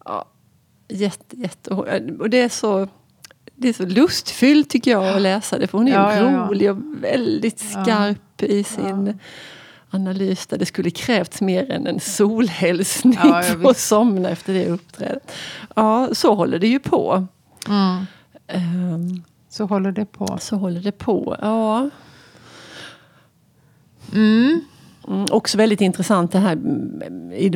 Ja, 0.05 0.25
jätte, 0.87 1.35
jätte, 1.35 1.73
och 2.19 2.29
det 2.29 2.41
är 2.41 2.49
så... 2.49 2.87
Det 3.55 3.69
är 3.69 3.73
så 3.73 3.85
lustfyllt 3.85 4.69
tycker 4.69 4.91
jag 4.91 5.15
att 5.15 5.21
läsa 5.21 5.57
det. 5.57 5.67
För 5.67 5.77
hon 5.77 5.87
är 5.87 5.91
Ja, 5.91 6.15
ja, 6.15 6.31
ja. 6.31 6.47
rolig 6.49 6.71
och 6.71 6.77
väldigt 7.03 7.63
Ja. 7.73 7.83
skarp 7.83 8.43
i 8.43 8.63
sin 8.63 9.19
analys. 9.91 10.47
Där 10.47 10.57
det 10.57 10.65
skulle 10.65 10.89
krävts 10.91 11.41
mer 11.41 11.71
än 11.71 11.87
en 11.87 11.99
solhälsning 11.99 13.19
Ja, 13.23 13.41
för 13.41 13.69
att 13.69 13.77
somna 13.77 14.29
efter 14.29 14.53
det 14.53 14.67
uppträdet. 14.67 15.31
Ja, 15.75 16.09
så 16.11 16.35
håller 16.35 16.59
det 16.59 16.67
ju 16.67 16.79
på. 16.79 17.27
Mm. 17.67 18.05
Ehm, 18.47 19.23
Så 19.49 19.65
håller 19.65 19.91
det 19.91 20.05
på. 20.05 20.37
så 20.41 20.55
håller 20.55 20.81
det 20.81 20.91
på. 20.91 21.37
Ja. 21.41 21.89
Mm. 24.13 24.61
Mm, 25.07 25.25
också 25.31 25.57
väldigt 25.57 25.81
intressant 25.81 26.31
det 26.31 26.39
här 26.39 26.55
i 27.33 27.51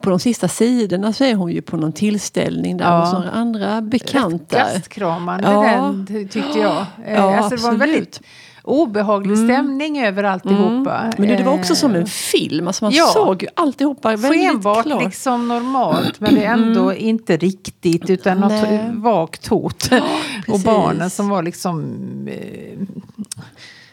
på 0.00 0.10
de 0.10 0.18
sista 0.18 0.48
sidorna 0.48 1.12
så 1.12 1.24
är 1.24 1.34
hon 1.34 1.52
ju 1.52 1.62
på 1.62 1.76
någon 1.76 1.92
tillställning 1.92 2.76
där 2.76 2.84
Ja. 2.84 3.00
hos 3.04 3.12
några 3.12 3.30
andra 3.30 3.80
bekanta. 3.82 4.58
Gastkramande 4.58 5.44
Ja. 5.50 5.62
den 5.62 6.06
ty- 6.06 6.28
tyckte 6.28 6.58
jag. 6.58 6.86
Eh, 7.06 7.14
Ja, 7.14 7.36
alltså, 7.38 7.56
det 7.56 7.62
var 7.62 7.74
väldigt 7.78 8.20
obehaglig 8.64 9.38
stämning 9.38 9.98
över 10.00 10.24
alltihopa. 10.24 10.98
Mm. 11.00 11.12
Men 11.18 11.28
det 11.28 11.42
var 11.44 11.52
också 11.54 11.74
som 11.74 11.90
en 11.94 12.00
Eh, 12.02 12.06
film, 12.06 12.66
alltså 12.66 12.84
man 12.84 12.92
Ja. 12.92 13.06
såg 13.06 13.42
ju 13.42 13.48
alltihopa 13.56 14.08
väldigt 14.08 14.30
Skenbart 14.50 14.82
klart. 14.86 15.04
liksom 15.04 15.48
normalt 15.48 16.20
men 16.20 16.34
det 16.34 16.44
är 16.44 16.52
ändå 16.52 16.94
inte 16.94 17.36
riktigt 17.36 18.10
utan 18.10 18.38
något 18.40 18.50
Nej. 18.50 18.90
vagt 18.94 19.46
hot. 19.46 19.84
och 19.92 20.46
precis. 20.46 20.64
barnen 20.64 21.10
som 21.10 21.28
var 21.28 21.42
liksom... 21.42 21.84
Eh, 22.28 22.78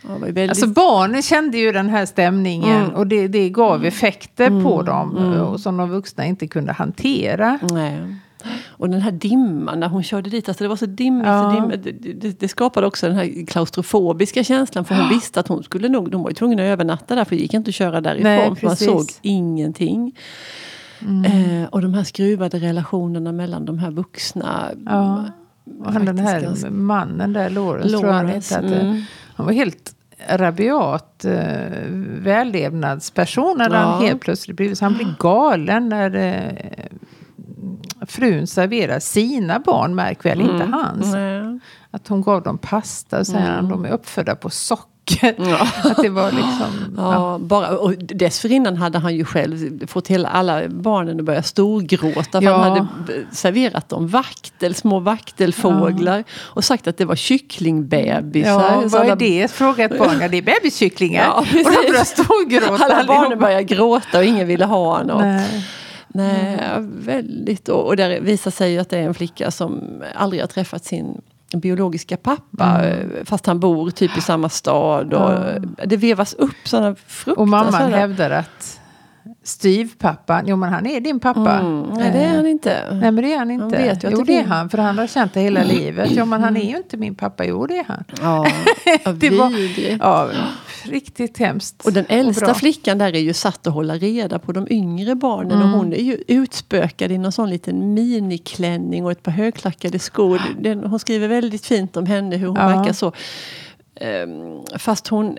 Ja, 0.08 0.10
väldigt, 0.20 0.50
alltså 0.50 0.68
barnen 0.68 1.22
kände 1.22 1.58
ju 1.58 1.72
den 1.72 1.90
här 1.90 2.06
stämningen 2.06 2.82
Mm. 2.82 2.96
och 2.96 3.08
det, 3.08 3.28
det 3.28 3.50
gav 3.50 3.86
effekter 3.86 4.64
på 4.64 4.82
dem 4.82 5.18
eh, 5.34 5.42
och 5.42 5.60
som 5.60 5.78
de 5.78 5.90
vuxna 5.90 6.26
inte 6.26 6.48
kunde 6.48 6.72
hantera. 6.72 7.60
nej. 7.72 8.16
Och 8.68 8.90
den 8.90 9.02
här 9.02 9.12
dimman 9.12 9.80
när 9.80 9.88
hon 9.88 10.04
körde 10.04 10.30
dit, 10.30 10.50
alltså 10.50 10.64
det 10.64 10.68
var 10.68 10.76
så 10.76 10.86
dimmigt. 10.86 11.28
Ja. 11.28 11.52
Så 11.52 11.62
dimmigt. 11.62 11.84
Det, 11.84 12.14
det, 12.14 12.40
det 12.40 12.48
skapade 12.48 12.88
också 12.88 13.08
den 13.08 13.16
här 13.16 13.46
klaustrofobiska 13.46 14.44
känslan 14.44 14.86
för 14.86 14.96
hon 14.96 15.10
visste 15.10 15.40
att 15.40 15.48
hon 15.48 15.64
skulle 15.64 15.90
nog, 15.90 16.12
de 16.12 16.24
var 16.24 16.30
ju 16.30 16.36
tvungna 16.36 16.64
att 16.64 16.68
övernatta 16.68 17.16
där 17.16 17.26
för 17.26 17.36
det 17.36 17.42
gick 17.42 17.54
inte 17.54 17.70
att 17.70 17.76
köra 17.76 18.02
därifrån 18.02 18.24
Nej, 18.24 18.56
för 18.56 18.68
man 18.68 18.76
såg 18.76 19.06
ingenting. 19.22 20.16
Mm. 21.02 21.26
Eh, 21.62 21.70
och 21.70 21.82
de 21.82 21.94
här 21.94 22.04
skruvade 22.04 22.60
relationerna 22.60 23.32
mellan 23.32 23.66
de 23.66 23.80
här 23.80 23.92
vuxna. 23.92 24.72
Ja. 24.86 25.26
Och 25.80 25.94
han 25.94 26.06
den 26.06 26.20
här 26.20 26.42
ganska... 26.42 26.70
mannen 26.70 27.34
där, 27.34 27.50
Lawrence, 27.50 27.90
Lawrence 27.90 28.00
tror 28.00 28.12
han 28.12 28.30
inte. 28.36 28.58
Att 28.58 28.82
mm. 28.84 29.04
Han 29.36 29.46
var 29.46 29.54
helt 29.54 29.96
rabiat 30.28 31.26
eh, 31.26 31.34
vällevnadsperson. 32.22 33.58
När 33.58 33.70
ja. 33.70 33.78
han 33.78 34.02
helt 34.02 34.22
plötsligt 34.22 34.58
blivit, 34.58 34.78
så 34.78 34.86
han 34.86 34.94
blir 34.94 35.16
galen 35.20 35.90
när 35.90 36.16
eh, 36.16 36.86
frun 38.08 38.48
serverar 38.48 39.00
sina 39.00 39.60
barn, 39.60 39.96
märk 39.96 40.26
väl, 40.26 40.42
mm. 40.42 40.52
inte 40.52 40.78
hans. 40.78 41.14
Mm. 41.14 41.60
Att 41.92 42.08
hon 42.08 42.22
gav 42.22 42.44
dem 42.44 42.58
pasta 42.58 43.20
och 43.20 43.28
säger 43.28 43.60
mm. 43.60 43.70
de 43.70 43.86
är 43.86 43.92
uppfödda 43.92 44.36
på 44.36 44.50
socker 44.50 44.92
Ja. 45.38 45.68
Att 45.84 45.98
det 46.02 46.10
var 46.10 46.32
liksom, 46.32 46.96
ja, 46.98 47.14
ja. 47.14 47.40
Bara, 47.42 47.78
och 47.78 47.94
dessförinnan 47.98 48.78
hade 48.78 49.00
han 49.00 49.16
ju 49.16 49.26
själv 49.26 49.88
fått 49.88 50.08
hela 50.08 50.30
alla 50.30 50.68
barnen 50.68 51.20
att 51.20 51.26
börja 51.26 51.44
storgråta. 51.44 52.42
För 52.42 52.48
ja. 52.48 52.58
han 52.58 52.72
hade 52.72 53.26
serverat 53.32 53.90
dem 53.90 54.08
vaktel, 54.08 54.76
små 54.76 55.00
vaktelfåglar. 55.00 56.18
Ja. 56.18 56.24
Och 56.38 56.64
sagt 56.64 56.88
att 56.88 56.98
det 56.98 57.06
var 57.06 57.16
kycklingbebisar. 57.16 58.52
Ja, 58.52 58.84
vad 58.86 59.08
är 59.08 59.16
det? 59.16 59.52
Frågat 59.52 59.98
barnen. 59.98 60.32
Det 60.32 60.38
är 60.38 60.42
bebiskycklingar. 60.42 61.24
Ja, 61.24 61.34
och 61.34 61.46
de 61.46 61.64
började 61.64 62.06
storgråta. 62.06 62.86
Alla 62.86 63.04
barnen 63.04 63.40
började 63.40 63.64
gråta 63.64 64.18
och 64.18 64.26
ingen 64.26 64.48
ville 64.48 64.66
ha 64.66 65.04
något. 65.04 65.22
Nej. 65.22 65.66
Nej, 66.14 66.60
mm. 66.60 66.92
väldigt. 67.06 67.70
Och, 67.70 67.88
och 67.88 67.96
där 67.96 68.20
visar 68.20 68.52
sig 68.52 68.72
ju 68.72 68.80
att 68.80 68.90
det 68.90 68.98
är 68.98 69.04
en 69.04 69.14
flicka 69.14 69.52
som 69.52 70.02
aldrig 70.16 70.42
har 70.42 70.48
träffat 70.48 70.86
sin 70.86 71.22
biologiska 71.56 72.18
pappa 72.18 72.80
mm. 72.84 73.26
fast 73.26 73.46
han 73.46 73.60
bor 73.60 73.92
typ 73.92 74.18
i 74.18 74.22
samma 74.22 74.50
stad. 74.50 75.14
Och 75.14 75.32
mm. 75.32 75.76
Det 75.86 75.98
vevas 75.98 76.34
upp 76.34 76.56
sådana 76.64 76.96
fruktansvärda... 76.96 77.42
Och 77.42 77.48
mamman 77.48 77.94
hävdar 77.94 78.30
att 78.30 78.82
styvpappan, 79.44 80.48
jo 80.48 80.56
men 80.56 80.70
han 80.70 80.86
är 80.86 81.00
din 81.00 81.20
pappa. 81.20 81.60
Mm. 81.60 81.82
Nej 81.82 82.12
det 82.12 82.20
är 82.20 82.36
han 82.36 82.48
inte. 82.48 82.84
Nej 82.92 83.12
men 83.12 83.16
det 83.16 83.34
är 83.34 83.38
han 83.38 83.52
inte. 83.52 83.64
Han 83.64 83.72
vet 83.72 84.04
jo 84.04 84.24
det 84.24 84.38
är 84.38 84.44
han, 84.44 84.70
för 84.70 84.78
han 84.78 84.98
har 84.98 85.08
känt 85.08 85.34
det 85.34 85.42
hela 85.42 85.64
livet. 85.64 86.10
Jo 86.12 86.26
men 86.26 86.44
han 86.44 86.58
är 86.58 86.70
ju 86.70 86.78
inte 86.78 86.98
min 86.98 87.16
pappa, 87.16 87.46
jo 87.46 87.68
det 87.68 87.78
är 87.78 87.84
han. 87.84 88.04
Ja, 88.22 88.48
det 89.14 89.30
var, 89.30 89.52
ja, 90.00 90.30
riktigt 90.86 91.38
hemskt. 91.38 91.86
Och 91.86 91.94
den 91.94 92.06
äldsta 92.10 92.52
och 92.52 92.58
flickan 92.58 92.98
där 92.98 93.16
är 93.16 93.20
ju 93.20 93.34
satt 93.34 93.68
att 93.68 93.74
hålla 93.74 93.96
reda 93.96 94.40
på 94.40 94.52
de 94.52 94.68
yngre 94.70 95.16
barnen. 95.16 95.52
Mm. 95.52 95.64
Och 95.64 95.80
hon 95.80 95.94
är 95.94 96.04
ju 96.04 96.24
utspökad 96.28 97.12
i 97.12 97.18
någon 97.18 97.32
sån 97.32 97.50
liten 97.50 97.94
miniklänning 97.94 99.06
och 99.06 99.12
ett 99.12 99.24
par 99.24 99.32
högklackade 99.32 100.00
skor. 100.00 100.42
Den, 100.60 100.84
hon 100.84 101.00
skriver 101.00 101.28
väldigt 101.28 101.66
fint 101.66 101.98
om 101.98 102.06
henne, 102.06 102.38
hur 102.38 102.48
hon 102.48 102.58
ja. 102.58 102.68
verkar 102.68 102.94
så 102.94 103.12
um, 104.02 104.80
Fast 104.80 105.08
hon 105.08 105.38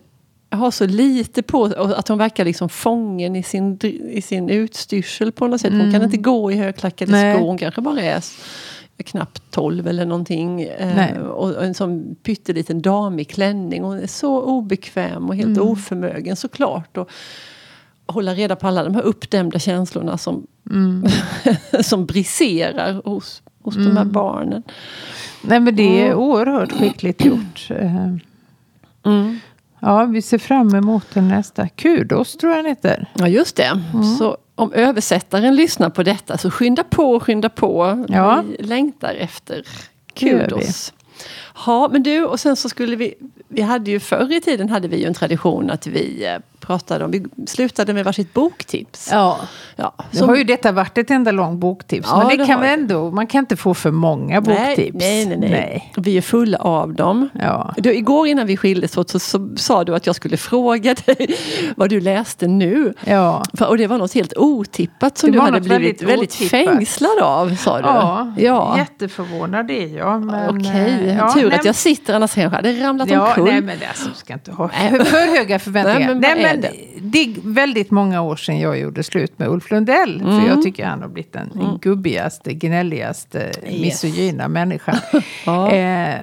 har 0.51 0.71
så 0.71 0.87
lite 0.87 1.43
på 1.43 1.65
att 1.65 2.09
hon 2.09 2.19
verkar 2.19 2.45
liksom 2.45 2.69
fången 2.69 3.37
i 3.37 3.43
sin, 3.43 3.79
i 4.11 4.23
sin 4.23 4.51
utstyrsel 4.51 5.33
på 5.33 5.47
något 5.47 5.61
sätt. 5.61 5.71
Hon 5.71 5.81
mm. 5.81 5.93
kan 5.93 6.03
inte 6.03 6.17
gå 6.17 6.53
i 6.53 6.57
högklackade 6.57 7.13
Nej. 7.13 7.37
skor. 7.37 7.47
Hon 7.47 7.59
kanske 7.59 7.81
bara 7.81 8.01
är 8.01 8.21
knappt 9.03 9.43
12 9.51 9.87
eller 9.89 10.07
någonting. 10.07 10.63
Eh, 10.63 11.19
och 11.19 11.65
en 11.65 11.75
sån 11.75 12.17
pytteliten 12.23 12.83
damig 12.83 13.29
klänning. 13.29 13.83
Hon 13.83 13.99
är 13.99 14.07
så 14.07 14.43
obekväm 14.43 15.29
och 15.29 15.37
helt 15.37 15.57
mm. 15.57 15.69
oförmögen 15.69 16.37
såklart. 16.37 16.97
Och 16.97 17.11
hålla 18.07 18.35
reda 18.35 18.57
på 18.57 18.69
alla 18.69 18.85
de 18.85 18.95
här 18.95 19.03
uppdämda 19.03 19.59
känslorna 19.59 20.19
som, 20.19 20.47
mm. 20.71 21.05
som 21.83 22.07
briserar 22.07 23.03
hos, 23.05 23.43
hos 23.63 23.77
mm. 23.77 23.89
de 23.89 23.97
här 23.97 24.03
mm. 24.03 24.13
barnen. 24.13 24.63
Nej 25.43 25.61
men 25.61 25.77
det 25.77 26.09
är 26.09 26.15
oerhört 26.15 26.73
skickligt 26.73 27.25
gjort. 27.25 27.69
Eh, 27.71 28.17
mm. 29.05 29.41
Ja, 29.81 30.05
vi 30.05 30.23
ser 30.23 30.39
fram 30.39 30.75
emot 30.75 31.07
den 31.15 31.29
nästa. 31.29 31.69
Kudos 31.69 32.37
tror 32.37 32.53
jag 32.53 32.65
den 32.65 32.71
heter. 32.71 33.11
Ja, 33.15 33.29
just 33.29 33.57
det. 33.57 33.81
Mm. 33.95 34.05
Så 34.05 34.37
om 34.55 34.73
översättaren 34.73 35.57
lyssnar 35.57 35.91
på 35.91 36.03
detta 36.03 36.39
så 36.39 36.51
skynda 36.51 36.85
på, 36.85 37.21
skynda 37.21 37.49
på. 37.49 38.05
Ja. 38.09 38.45
Vi 38.59 38.65
längtar 38.65 39.15
efter 39.15 39.65
kudos. 40.15 40.93
Ja, 41.67 41.89
men 41.93 42.03
du, 42.03 42.25
och 42.25 42.41
sen 42.41 42.57
så 42.57 42.69
skulle 42.69 42.97
vi, 42.97 43.15
vi 43.49 43.63
hade 43.63 43.91
ju 43.91 44.01
förr 44.01 44.33
i 44.33 44.41
tiden 44.41 44.69
hade 44.69 44.89
vi 44.89 44.97
ju 44.97 45.07
en 45.07 45.15
tradition 45.15 45.71
att 45.71 45.87
vi 45.87 46.25
eh, 46.25 46.39
pratade 46.63 47.05
om. 47.05 47.11
Vi 47.11 47.25
slutade 47.47 47.95
med 47.95 48.05
varsitt 48.05 48.35
boktips. 48.35 49.09
Ja. 49.13 49.41
ja 49.77 49.95
nu 50.11 50.21
har 50.21 50.37
ju 50.37 50.45
detta 50.45 50.73
varit 50.73 50.99
ett 50.99 51.11
enda 51.11 51.31
långt 51.31 51.61
boktips. 51.61 52.09
Ja, 52.11 52.19
men 52.19 52.29
det, 52.29 52.37
det 52.37 52.47
kan 52.47 52.61
vi 52.61 52.69
ändå, 52.69 53.11
man 53.11 53.27
kan 53.27 53.39
inte 53.39 53.57
få 53.57 53.75
för 53.75 53.91
många 53.91 54.41
boktips. 54.41 54.97
Nej, 54.99 55.27
nej, 55.27 55.37
nej. 55.37 55.51
nej. 55.51 55.93
Vi 55.97 56.17
är 56.17 56.23
fulla 56.23 56.59
av 56.59 56.95
dem. 56.95 57.29
Ja. 57.41 57.75
Du, 57.77 57.95
igår 57.95 58.27
innan 58.27 58.47
vi 58.47 58.57
skildes 58.57 58.97
åt 58.97 59.11
så, 59.11 59.19
så, 59.19 59.49
sa 59.57 59.85
du 59.85 59.95
att 59.95 60.07
jag 60.07 60.17
skulle 60.17 60.37
fråga 60.37 60.95
dig 60.95 61.37
vad 61.77 61.91
du 61.91 62.01
läste 62.01 62.47
nu. 62.47 62.95
Ja. 63.05 63.43
För, 63.55 63.69
och 63.69 63.79
det 63.79 63.87
var 63.87 63.99
något 63.99 64.15
helt 64.15 64.37
otippat 64.37 65.19
som 65.19 65.33
du 65.33 65.41
hade 65.41 65.61
blivit 65.61 66.03
väldigt, 66.03 66.03
väldigt 66.03 66.51
fängslad 66.51 67.19
av. 67.23 67.57
Sa 67.57 67.77
du. 67.77 67.89
Ja, 67.89 68.33
ja. 68.39 68.75
jätteförvånad 68.79 69.71
är 69.71 69.97
jag. 69.97 70.23
Men, 70.23 70.59
Okej, 70.59 71.09
eh, 71.09 71.17
ja, 71.17 71.33
tur 71.33 71.49
nej, 71.49 71.59
att 71.59 71.65
jag 71.65 71.75
sitter 71.75 72.15
annars 72.15 72.35
kanske 72.35 72.57
hade 72.57 72.73
ramlat 72.73 73.11
ja, 73.11 73.29
omkull. 73.29 73.45
Nej 73.45 73.61
men 73.61 73.79
det, 73.79 73.87
alltså, 73.87 74.09
ska 74.15 74.33
inte 74.33 74.53
ha 74.53 74.69
för 74.69 75.37
höga 75.37 75.59
förväntningar. 75.59 75.99
Nej, 75.99 76.09
men, 76.09 76.21
nej, 76.21 76.43
men 76.43 76.52
det? 76.57 76.73
det 77.01 77.25
är 77.25 77.35
väldigt 77.43 77.91
många 77.91 78.23
år 78.23 78.37
sedan 78.37 78.61
jag 78.61 78.79
gjorde 78.79 79.03
slut 79.03 79.39
med 79.39 79.49
Ulf 79.49 79.71
Lundell. 79.71 80.21
Mm. 80.21 80.41
För 80.41 80.49
jag 80.49 80.63
tycker 80.63 80.87
han 80.87 81.03
har 81.03 81.09
blivit 81.09 81.33
den 81.33 81.51
mm. 81.55 81.79
gubbigaste, 81.79 82.55
gnälligaste, 82.55 83.39
yes. 83.39 83.81
misogyna 83.81 84.49
människan. 84.49 84.97
ja. 85.47 85.73
eh, 85.73 86.17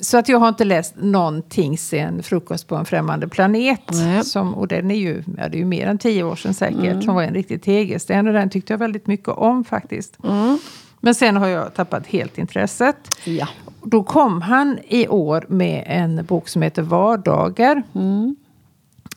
så 0.00 0.18
att 0.18 0.28
jag 0.28 0.38
har 0.38 0.48
inte 0.48 0.64
läst 0.64 0.94
någonting 0.96 1.78
sen 1.78 2.22
Frukost 2.22 2.68
på 2.68 2.76
en 2.76 2.84
främmande 2.84 3.28
planet. 3.28 3.80
Som, 4.22 4.54
och 4.54 4.68
den 4.68 4.90
är 4.90 4.94
ju, 4.94 5.22
ja, 5.38 5.48
det 5.48 5.56
är 5.56 5.58
ju 5.58 5.64
mer 5.64 5.86
än 5.86 5.98
tio 5.98 6.22
år 6.22 6.36
sedan 6.36 6.54
säkert. 6.54 6.84
Mm. 6.84 7.02
Som 7.02 7.14
var 7.14 7.22
en 7.22 7.34
riktig 7.34 7.62
tegelsten. 7.62 8.26
Och 8.26 8.32
den 8.32 8.50
tyckte 8.50 8.72
jag 8.72 8.78
väldigt 8.78 9.06
mycket 9.06 9.28
om 9.28 9.64
faktiskt. 9.64 10.24
Mm. 10.24 10.58
Men 11.00 11.14
sen 11.14 11.36
har 11.36 11.46
jag 11.46 11.74
tappat 11.74 12.06
helt 12.06 12.38
intresset. 12.38 12.96
Ja. 13.24 13.48
Då 13.82 14.02
kom 14.02 14.42
han 14.42 14.78
i 14.88 15.08
år 15.08 15.46
med 15.48 15.84
en 15.86 16.24
bok 16.24 16.48
som 16.48 16.62
heter 16.62 16.82
Vardagar. 16.82 17.82
Mm. 17.94 18.36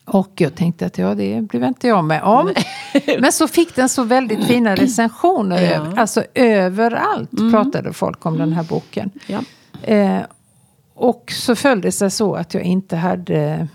Och 0.05 0.31
jag 0.35 0.55
tänkte 0.55 0.85
att 0.85 0.97
ja, 0.97 1.15
det 1.15 1.41
blir 1.41 1.67
inte 1.67 1.87
jag 1.87 2.05
med 2.05 2.23
om. 2.23 2.53
Men 3.19 3.31
så 3.31 3.47
fick 3.47 3.75
den 3.75 3.89
så 3.89 4.03
väldigt 4.03 4.45
fina 4.45 4.75
recensioner. 4.75 5.61
Ja. 5.61 5.71
Över, 5.71 5.99
alltså 5.99 6.23
överallt 6.33 7.33
mm. 7.33 7.51
pratade 7.51 7.93
folk 7.93 8.25
om 8.25 8.37
den 8.37 8.53
här 8.53 8.63
boken. 8.63 9.11
Ja. 9.27 9.39
Eh, 9.81 10.21
och 10.95 11.33
så 11.35 11.55
följde 11.55 11.87
det 11.87 11.91
sig 11.91 12.11
så 12.11 12.35
att 12.35 12.53
jag 12.53 12.63
inte 12.63 12.95
hade 12.95 13.67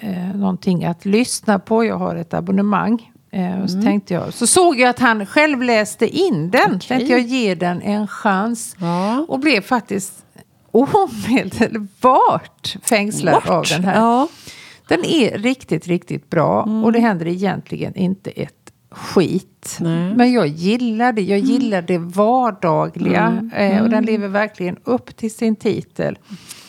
eh, 0.00 0.34
någonting 0.34 0.84
att 0.84 1.04
lyssna 1.04 1.58
på. 1.58 1.84
Jag 1.84 1.98
har 1.98 2.16
ett 2.16 2.34
abonnemang. 2.34 3.12
Eh, 3.30 3.62
och 3.62 3.70
så, 3.70 3.76
mm. 3.76 3.86
tänkte 3.86 4.14
jag, 4.14 4.34
så 4.34 4.46
såg 4.46 4.80
jag 4.80 4.90
att 4.90 4.98
han 4.98 5.26
själv 5.26 5.62
läste 5.62 6.08
in 6.08 6.50
den. 6.50 6.74
Okay. 6.74 6.88
Tänkte 6.88 7.12
jag 7.12 7.20
ge 7.20 7.54
den 7.54 7.82
en 7.82 8.08
chans. 8.08 8.76
Ja. 8.80 9.26
Och 9.28 9.38
blev 9.38 9.60
faktiskt 9.60 10.12
omedelbart 10.70 12.76
fängslad 12.82 13.34
What? 13.34 13.48
av 13.48 13.64
den 13.70 13.84
här. 13.84 13.94
Ja. 13.94 14.28
Den 14.88 15.04
är 15.04 15.38
riktigt, 15.38 15.86
riktigt 15.86 16.30
bra. 16.30 16.62
Mm. 16.62 16.84
Och 16.84 16.92
det 16.92 17.00
händer 17.00 17.26
egentligen 17.26 17.94
inte 17.94 18.30
ett 18.30 18.72
skit. 18.90 19.78
Nej. 19.80 20.14
Men 20.14 20.32
jag 20.32 20.46
gillar 20.46 21.12
det. 21.12 21.22
Jag 21.22 21.38
mm. 21.38 21.50
gillar 21.50 21.82
det 21.82 21.98
vardagliga. 21.98 23.26
Mm. 23.26 23.50
Eh, 23.52 23.82
och 23.82 23.90
den 23.90 23.98
mm. 23.98 24.04
lever 24.04 24.28
verkligen 24.28 24.76
upp 24.84 25.16
till 25.16 25.34
sin 25.34 25.56
titel. 25.56 26.18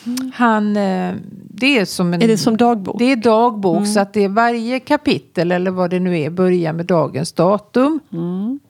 Mm. 0.06 0.32
Han, 0.34 0.76
eh, 0.76 1.14
det 1.50 1.78
är 1.78 1.84
som 1.84 2.14
en... 2.14 2.22
Är 2.22 2.28
det 2.28 2.38
som 2.38 2.56
dagbok? 2.56 2.98
Det 2.98 3.12
är 3.12 3.16
dagbok. 3.16 3.76
Mm. 3.76 3.86
Så 3.86 4.00
att 4.00 4.12
det 4.12 4.24
är 4.24 4.28
varje 4.28 4.80
kapitel, 4.80 5.52
eller 5.52 5.70
vad 5.70 5.90
det 5.90 6.00
nu 6.00 6.18
är, 6.18 6.30
börjar 6.30 6.72
med 6.72 6.86
dagens 6.86 7.32
datum. 7.32 8.00
Mm. 8.12 8.60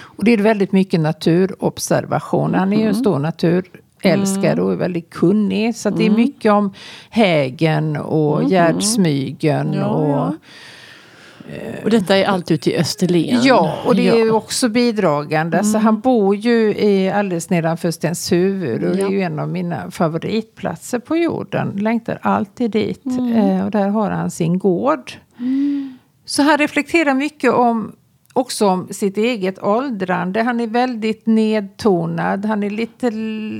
Och 0.00 0.24
det 0.24 0.32
är 0.32 0.38
väldigt 0.38 0.72
mycket 0.72 1.00
naturobservation. 1.00 2.54
Han 2.54 2.72
är 2.72 2.76
ju 2.76 2.88
en 2.88 2.94
stor 2.94 3.18
natur 3.18 3.64
mm. 4.08 4.64
och 4.64 4.72
är 4.72 4.76
väldigt 4.76 5.10
kunnig. 5.10 5.76
Så 5.76 5.90
det 5.90 6.02
är 6.02 6.06
mm. 6.06 6.20
mycket 6.20 6.52
om 6.52 6.72
hägen 7.10 7.96
och 7.96 8.38
mm. 8.38 8.50
Gärdsmygen. 8.50 9.72
Ja, 9.72 9.86
och, 9.86 10.10
ja. 10.10 10.34
Och 11.84 11.90
detta 11.90 12.16
är 12.16 12.24
allt 12.24 12.50
ute 12.50 12.70
i 12.70 12.78
Österlen? 12.78 13.42
Ja, 13.42 13.78
och 13.86 13.96
det 13.96 14.08
är 14.08 14.34
också 14.34 14.68
bidragande. 14.68 15.58
Mm. 15.58 15.72
Så 15.72 15.78
han 15.78 16.00
bor 16.00 16.36
ju 16.36 16.74
i, 16.74 17.10
alldeles 17.10 17.50
nedanför 17.50 17.90
Stenshuvud 17.90 18.84
och 18.84 18.90
ja. 18.90 18.94
det 18.94 19.02
är 19.02 19.10
ju 19.10 19.22
en 19.22 19.38
av 19.38 19.48
mina 19.48 19.90
favoritplatser 19.90 20.98
på 20.98 21.16
jorden. 21.16 21.72
Längtar 21.76 22.18
alltid 22.22 22.70
dit. 22.70 23.04
Mm. 23.04 23.32
Eh, 23.32 23.64
och 23.64 23.70
där 23.70 23.88
har 23.88 24.10
han 24.10 24.30
sin 24.30 24.58
gård. 24.58 25.12
Mm. 25.38 25.98
Så 26.24 26.42
han 26.42 26.58
reflekterar 26.58 27.14
mycket 27.14 27.52
om 27.52 27.92
också 28.36 28.66
om 28.66 28.88
sitt 28.90 29.16
eget 29.16 29.62
åldrande. 29.62 30.42
Han 30.42 30.60
är 30.60 30.66
väldigt 30.66 31.26
nedtonad, 31.26 32.44
han 32.44 32.62
är 32.62 32.70
lite 32.70 33.10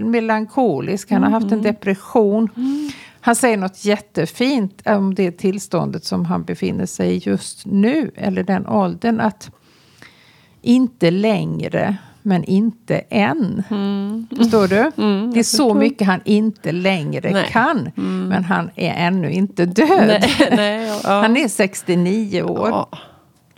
melankolisk, 0.05 1.11
han 1.11 1.23
har 1.23 1.31
haft 1.31 1.47
en 1.47 1.53
mm. 1.53 1.63
depression. 1.63 2.49
Mm. 2.57 2.91
Han 3.21 3.37
säger 3.37 3.57
något 3.57 3.85
jättefint 3.85 4.83
om 4.87 5.15
det 5.15 5.31
tillståndet 5.31 6.05
som 6.05 6.25
han 6.25 6.45
befinner 6.45 6.87
sig 6.87 7.15
i 7.15 7.19
just 7.19 7.67
nu, 7.67 8.11
eller 8.15 8.43
den 8.43 8.67
åldern. 8.67 9.21
Att 9.21 9.51
inte 10.63 11.11
längre, 11.11 11.97
men 12.23 12.45
inte 12.45 12.99
än. 12.99 13.63
Mm. 13.71 14.27
Förstår 14.37 14.69
du? 14.69 14.93
Mm, 15.03 15.33
det 15.33 15.39
är 15.39 15.45
så 15.45 15.75
mycket 15.75 16.07
han 16.07 16.21
inte 16.25 16.73
längre 16.73 17.31
nej. 17.31 17.49
kan. 17.51 17.91
Mm. 17.97 18.29
Men 18.29 18.45
han 18.45 18.71
är 18.75 19.07
ännu 19.07 19.31
inte 19.31 19.67
död. 19.67 20.07
Nej, 20.07 20.49
nej, 20.57 21.01
ja. 21.05 21.21
Han 21.21 21.37
är 21.37 21.49
69 21.49 22.43
år. 22.43 22.69
Ja 22.69 22.89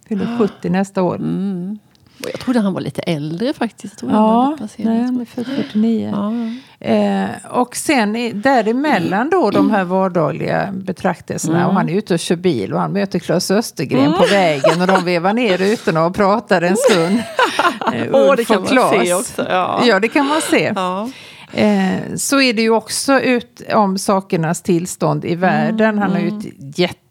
fyller 0.09 0.39
70 0.39 0.71
nästa 0.71 1.03
år. 1.03 1.17
Mm. 1.17 1.79
Jag 2.19 2.41
trodde 2.41 2.61
han 2.61 2.75
var 2.75 2.81
lite 2.81 3.03
äldre 3.03 3.53
faktiskt. 3.53 4.03
Ja, 4.03 4.57
nej, 4.77 5.03
han 5.03 5.21
är 5.21 5.25
född 5.25 5.47
49. 5.47 6.13
Ja. 6.15 6.33
Eh, 6.81 7.29
och 7.51 7.77
sen 7.77 8.13
däremellan 8.43 9.31
då 9.31 9.51
de 9.51 9.71
här 9.71 9.85
vardagliga 9.85 10.69
betraktelserna. 10.73 11.57
Mm. 11.57 11.69
Och 11.69 11.75
han 11.75 11.89
är 11.89 11.95
ute 11.95 12.15
och 12.15 12.21
kör 12.21 12.37
bil 12.37 12.73
och 12.73 12.81
han 12.81 12.93
möter 12.93 13.19
Claes 13.19 13.51
Östergren 13.51 14.05
mm. 14.05 14.19
på 14.19 14.25
vägen. 14.25 14.81
Och 14.81 14.87
de 14.87 15.05
vevar 15.05 15.33
ner 15.33 15.57
rutorna 15.57 16.07
och 16.07 16.15
pratar 16.15 16.63
en 16.63 16.77
stund. 16.77 17.23
eh, 17.95 18.15
oh, 18.15 18.37
det 18.37 18.45
kan 18.45 18.61
man 18.61 18.69
se 18.69 19.15
också. 19.15 19.47
Ja. 19.49 19.81
ja, 19.85 20.01
det 20.01 20.09
kan 20.09 20.27
man 20.27 20.41
se. 20.41 20.73
Ja. 20.77 21.09
Eh, 21.53 22.15
så 22.17 22.41
är 22.41 22.53
det 22.53 22.63
ju 22.63 22.71
också 22.71 23.21
ut 23.21 23.63
om 23.75 23.99
sakernas 23.99 24.63
tillstånd 24.63 25.25
i 25.25 25.35
världen. 25.35 25.89
Mm, 25.89 25.99
Han 25.99 26.11
har 26.11 26.19
ju 26.19 26.29
mm. 26.29 26.39
ett 26.39 26.79
jätte 26.79 27.08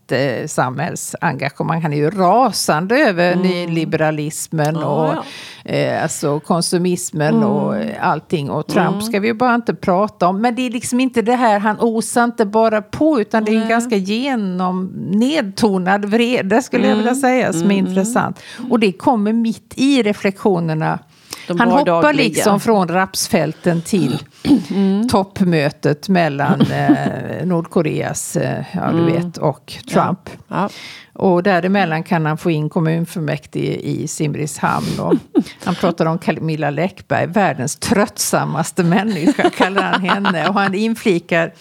samhällsengagemang. 0.47 1.81
Han 1.81 1.93
är 1.93 1.97
ju 1.97 2.09
rasande 2.09 2.95
över 2.95 3.33
mm. 3.33 3.47
nyliberalismen 3.47 4.75
ja, 4.75 4.85
och 4.85 5.13
ja. 5.13 5.23
Eh, 5.71 6.03
alltså 6.03 6.39
konsumismen 6.39 7.35
mm. 7.35 7.49
och 7.49 7.75
allting. 8.01 8.49
Och 8.49 8.67
Trump 8.67 8.89
mm. 8.89 9.01
ska 9.01 9.19
vi 9.19 9.27
ju 9.27 9.33
bara 9.33 9.55
inte 9.55 9.75
prata 9.75 10.27
om. 10.27 10.41
Men 10.41 10.55
det 10.55 10.61
är 10.61 10.69
liksom 10.69 10.99
inte 10.99 11.21
det 11.21 11.35
här, 11.35 11.59
han 11.59 11.79
osar 11.79 12.23
inte 12.23 12.45
bara 12.45 12.81
på 12.81 13.21
utan 13.21 13.45
det 13.45 13.55
är 13.55 13.61
en 13.61 13.69
ganska 13.69 13.95
genom 13.95 14.85
nedtonad 14.95 16.05
vrede 16.05 16.61
skulle 16.61 16.87
jag 16.87 16.95
vilja 16.95 17.11
mm. 17.11 17.21
säga 17.21 17.53
som 17.53 17.61
är 17.61 17.65
mm. 17.65 17.87
intressant. 17.87 18.39
Och 18.69 18.79
det 18.79 18.91
kommer 18.91 19.33
mitt 19.33 19.73
i 19.75 20.03
reflektionerna 20.03 20.99
han 21.47 21.71
hoppar 21.71 22.13
liksom 22.13 22.59
från 22.59 22.87
rapsfälten 22.87 23.81
till 23.81 24.23
mm. 24.43 25.07
toppmötet 25.07 26.09
mellan 26.09 26.61
eh, 26.71 27.45
Nordkoreas, 27.45 28.35
eh, 28.35 28.65
ja 28.71 28.91
du 28.91 28.99
mm. 28.99 29.13
vet, 29.13 29.37
och 29.37 29.73
Trump. 29.91 30.19
Ja. 30.25 30.43
Ja. 30.47 30.69
Och 31.17 31.43
däremellan 31.43 32.03
kan 32.03 32.25
han 32.25 32.37
få 32.37 32.51
in 32.51 32.69
kommunfullmäktige 32.69 33.75
i 33.75 34.07
Simrishamn. 34.07 34.99
Och 34.99 35.13
han 35.63 35.75
pratar 35.75 36.05
om 36.05 36.19
Camilla 36.19 36.69
Läckberg, 36.69 37.27
världens 37.27 37.75
tröttsammaste 37.75 38.83
människa, 38.83 39.49
kallar 39.49 39.81
han 39.81 40.01
henne. 40.01 40.47
Och 40.47 40.53
han 40.53 40.75
inflikar 40.75 41.53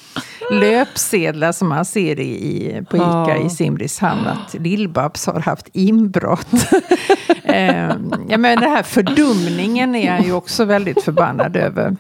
löpsedlar 0.51 1.53
som 1.53 1.69
man 1.69 1.85
ser 1.85 2.21
i, 2.21 2.83
på 2.91 2.97
ICA 2.97 3.37
i 3.37 3.51
Simrishamn, 3.51 4.27
att 4.27 4.55
Lill-Babs 4.55 5.33
har 5.33 5.41
haft 5.41 5.69
inbrott. 5.73 6.49
eh, 7.45 7.91
ja, 8.29 8.39
men 8.39 8.61
den 8.61 8.71
här 8.71 8.83
fördumningen 8.83 9.95
är 9.95 10.13
han 10.13 10.23
ju 10.23 10.33
också 10.33 10.65
väldigt 10.65 11.03
förbannad 11.03 11.57
över. 11.57 11.97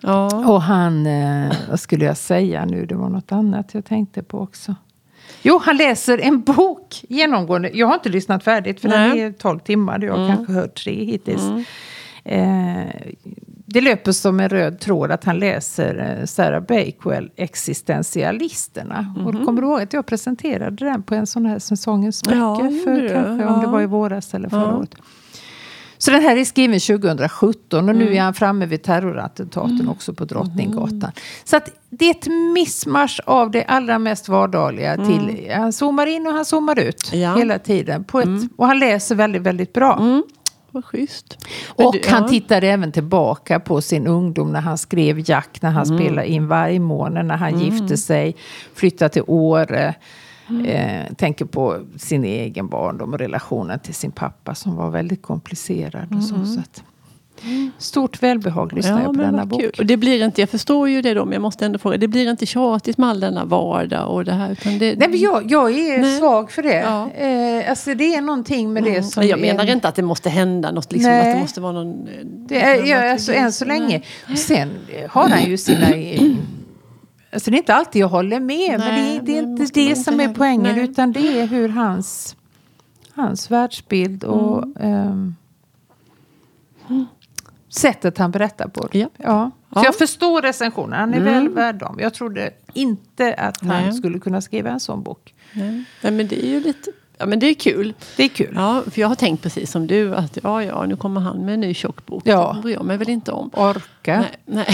Ja. 0.00 0.26
Och 0.48 0.62
han, 0.62 1.06
eh, 1.06 1.52
vad 1.70 1.80
skulle 1.80 2.04
jag 2.04 2.16
säga 2.16 2.64
nu, 2.64 2.86
det 2.86 2.94
var 2.94 3.08
något 3.08 3.32
annat 3.32 3.74
jag 3.74 3.84
tänkte 3.84 4.22
på 4.22 4.38
också. 4.38 4.74
Jo, 5.42 5.60
han 5.64 5.76
läser 5.76 6.18
en 6.18 6.40
bok 6.40 7.04
genomgående. 7.08 7.70
Jag 7.74 7.86
har 7.86 7.94
inte 7.94 8.08
lyssnat 8.08 8.44
färdigt 8.44 8.80
för 8.80 8.88
Nej. 8.88 9.08
den 9.08 9.28
är 9.28 9.32
12 9.32 9.58
timmar. 9.58 10.04
Jag 10.04 10.12
har 10.12 10.24
mm. 10.24 10.36
kanske 10.36 10.52
hört 10.52 10.74
tre 10.84 11.04
hittills. 11.04 11.42
Mm. 11.42 11.64
Eh, 12.24 13.12
det 13.66 13.80
löper 13.80 14.12
som 14.12 14.40
en 14.40 14.48
röd 14.48 14.80
tråd 14.80 15.10
att 15.10 15.24
han 15.24 15.38
läser 15.38 16.18
eh, 16.20 16.26
Sarah 16.26 16.60
Bakewell, 16.60 17.30
Existentialisterna. 17.36 19.14
Mm. 19.14 19.26
Och 19.26 19.34
mhm. 19.34 19.46
kommer 19.46 19.62
du 19.62 19.68
ihåg 19.68 19.80
att 19.80 19.92
jag 19.92 20.06
presenterade 20.06 20.84
den 20.84 21.02
på 21.02 21.14
en 21.14 21.26
sån 21.26 21.46
här 21.46 21.58
säsongens 21.58 22.22
böcker? 22.22 22.38
Ja, 22.38 22.56
för, 22.56 23.08
kanske, 23.08 23.44
ja. 23.44 23.54
Om 23.54 23.60
det 23.60 23.66
var 23.66 23.80
i 23.80 23.86
våras 23.86 24.34
eller 24.34 24.48
förra 24.48 24.60
ja. 24.60 24.76
året. 24.76 24.94
Så 26.02 26.10
den 26.10 26.22
här 26.22 26.36
är 26.36 26.44
skriven 26.44 26.80
2017 26.80 27.88
och 27.88 27.96
nu 27.96 28.02
mm. 28.02 28.16
är 28.16 28.20
han 28.20 28.34
framme 28.34 28.66
vid 28.66 28.82
terrorattentaten 28.82 29.80
mm. 29.80 29.88
också 29.88 30.14
på 30.14 30.24
Drottninggatan. 30.24 30.98
Mm. 30.98 31.12
Så 31.44 31.56
att 31.56 31.68
det 31.90 32.04
är 32.04 32.10
ett 32.10 32.26
missmarsch 32.54 33.20
av 33.26 33.50
det 33.50 33.64
allra 33.64 33.98
mest 33.98 34.28
vardagliga 34.28 34.94
mm. 34.94 35.06
till, 35.06 35.50
han 35.52 35.72
zoomar 35.72 36.06
in 36.06 36.26
och 36.26 36.32
han 36.32 36.44
zoomar 36.44 36.78
ut 36.78 37.10
ja. 37.12 37.34
hela 37.36 37.58
tiden. 37.58 38.04
På 38.04 38.20
ett, 38.20 38.26
mm. 38.26 38.48
Och 38.56 38.66
han 38.66 38.78
läser 38.78 39.14
väldigt, 39.14 39.42
väldigt 39.42 39.72
bra. 39.72 40.22
Vad 40.70 40.84
schysst. 40.84 41.46
och 41.66 41.92
du, 41.92 42.00
han 42.08 42.22
ja. 42.22 42.28
tittade 42.28 42.68
även 42.68 42.92
tillbaka 42.92 43.60
på 43.60 43.80
sin 43.80 44.06
ungdom 44.06 44.52
när 44.52 44.60
han 44.60 44.78
skrev 44.78 45.30
Jack, 45.30 45.62
när 45.62 45.70
han 45.70 45.86
mm. 45.86 45.98
spelade 45.98 46.28
in 46.28 46.48
Vargmånen, 46.48 47.28
när 47.28 47.36
han 47.36 47.48
mm. 47.48 47.60
gifte 47.60 47.96
sig, 47.96 48.36
flyttade 48.74 49.08
till 49.08 49.24
Åre. 49.26 49.94
Mm. 50.50 50.66
Eh, 50.66 51.14
tänker 51.14 51.44
på 51.44 51.78
sin 51.96 52.24
egen 52.24 52.68
barndom 52.68 53.12
och 53.12 53.18
relationen 53.18 53.78
till 53.78 53.94
sin 53.94 54.10
pappa 54.10 54.54
som 54.54 54.76
var 54.76 54.90
väldigt 54.90 55.22
komplicerad. 55.22 56.04
Mm. 56.04 56.18
Och 56.18 56.24
så, 56.24 56.44
så 56.44 56.60
att, 56.60 56.82
Stort 57.78 58.22
välbehag 58.22 58.72
lyssnar 58.72 58.98
ja, 58.98 59.02
jag 59.02 59.16
på 59.16 59.22
denna 59.22 59.46
bok. 59.46 59.60
Kul. 59.60 59.72
Och 59.78 59.86
det 59.86 59.96
blir 59.96 60.24
inte, 60.24 60.40
jag 60.42 60.50
förstår 60.50 60.88
ju 60.88 61.02
det 61.02 61.14
då, 61.14 61.24
men 61.24 61.32
jag 61.32 61.42
måste 61.42 61.66
ändå 61.66 61.78
fråga. 61.78 61.96
Det 61.96 62.08
blir 62.08 62.30
inte 62.30 62.46
tjatigt 62.46 62.98
med 62.98 63.08
all 63.08 63.20
denna 63.20 63.44
vardag 63.44 64.10
och 64.10 64.24
det 64.24 64.32
här? 64.32 64.52
Utan 64.52 64.78
det, 64.78 64.98
nej, 64.98 65.08
men 65.08 65.18
jag, 65.18 65.50
jag 65.50 65.78
är 65.78 65.98
nej. 65.98 66.18
svag 66.18 66.50
för 66.50 66.62
det. 66.62 66.74
Ja. 66.74 67.10
Eh, 67.10 67.70
alltså 67.70 67.94
det 67.94 68.14
är 68.14 68.20
någonting 68.20 68.72
med 68.72 68.82
mm. 68.82 68.94
det 68.94 69.02
som... 69.02 69.26
Jag 69.26 69.38
är... 69.38 69.42
menar 69.42 69.70
inte 69.70 69.88
att 69.88 69.94
det 69.94 70.02
måste 70.02 70.30
hända 70.30 70.70
något, 70.70 70.92
liksom, 70.92 71.12
att 71.12 71.24
det 71.24 71.40
måste 71.40 71.60
vara 71.60 71.72
någon... 71.72 72.08
Det 72.48 72.60
är, 72.60 72.86
ja, 72.86 73.12
alltså, 73.12 73.32
än 73.32 73.52
så 73.52 73.64
länge. 73.64 74.02
Nej. 74.26 74.36
Sen 74.36 74.70
har 75.08 75.28
han 75.28 75.44
ju 75.44 75.56
sina... 75.56 75.86
Alltså 77.32 77.50
det 77.50 77.56
är 77.56 77.58
inte 77.58 77.74
alltid 77.74 78.02
jag 78.02 78.08
håller 78.08 78.40
med, 78.40 78.78
nej, 78.78 78.78
men 78.78 78.94
det, 78.94 79.16
är, 79.16 79.22
det 79.22 79.38
är 79.38 79.42
inte 79.42 79.64
det 79.74 79.96
som 79.96 80.20
är 80.20 80.34
poängen, 80.34 80.76
nej. 80.76 80.84
utan 80.84 81.12
det 81.12 81.40
är 81.40 81.46
hur 81.46 81.68
hans, 81.68 82.36
hans 83.14 83.50
världsbild 83.50 84.24
och... 84.24 84.64
Mm. 84.80 85.36
Um, 86.88 87.06
sättet 87.70 88.18
han 88.18 88.30
berättar 88.30 88.68
på. 88.68 88.88
Ja. 88.92 89.08
Ja. 89.16 89.50
Så 89.74 89.80
jag 89.84 89.94
förstår 89.94 90.42
recensionen, 90.42 91.00
han 91.00 91.14
är 91.14 91.20
mm. 91.20 91.34
väl 91.34 91.48
värd 91.48 91.74
dem. 91.74 91.98
Jag 92.00 92.14
trodde 92.14 92.50
inte 92.72 93.34
att 93.34 93.60
han 93.60 93.68
Nej. 93.68 93.92
skulle 93.92 94.18
kunna 94.18 94.40
skriva 94.40 94.70
en 94.70 94.80
sån 94.80 95.02
bok. 95.02 95.34
Nej. 95.52 95.84
Nej, 96.02 96.12
men 96.12 96.28
det 96.28 96.44
är 96.44 96.48
ju 96.48 96.60
lite... 96.60 96.90
Ja 97.18 97.26
men 97.26 97.38
det 97.38 97.46
är 97.46 97.54
kul. 97.54 97.94
Det 98.16 98.24
är 98.24 98.28
kul. 98.28 98.52
Ja, 98.54 98.82
för 98.90 99.00
jag 99.00 99.08
har 99.08 99.14
tänkt 99.14 99.42
precis 99.42 99.70
som 99.70 99.86
du 99.86 100.14
att 100.14 100.38
ja, 100.42 100.64
ja, 100.64 100.86
nu 100.86 100.96
kommer 100.96 101.20
han 101.20 101.44
med 101.44 101.54
en 101.54 101.60
ny 101.60 101.74
tjock 101.74 102.06
bok. 102.06 102.22
Ja. 102.26 102.52
Det 102.56 102.62
bryr 102.62 102.74
jag 102.74 102.84
mig 102.84 102.96
väl 102.96 103.08
inte 103.08 103.32
om. 103.32 103.50
Orka. 103.54 104.24
Nej, 104.46 104.66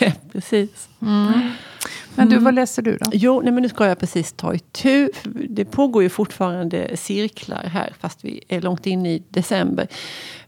nej. 0.00 0.14
precis. 0.32 0.88
Mm. 1.02 1.50
Men 2.16 2.28
du, 2.28 2.38
vad 2.38 2.54
läser 2.54 2.82
du 2.82 2.96
då? 2.96 3.10
Jo, 3.12 3.40
nej, 3.44 3.52
men 3.52 3.62
nu 3.62 3.68
ska 3.68 3.86
jag 3.86 3.98
precis 3.98 4.32
ta 4.32 4.54
itu. 4.54 5.10
Det 5.48 5.64
pågår 5.64 6.02
ju 6.02 6.08
fortfarande 6.08 6.96
cirklar 6.96 7.64
här, 7.64 7.92
fast 8.00 8.24
vi 8.24 8.44
är 8.48 8.60
långt 8.60 8.86
in 8.86 9.06
i 9.06 9.22
december. 9.28 9.88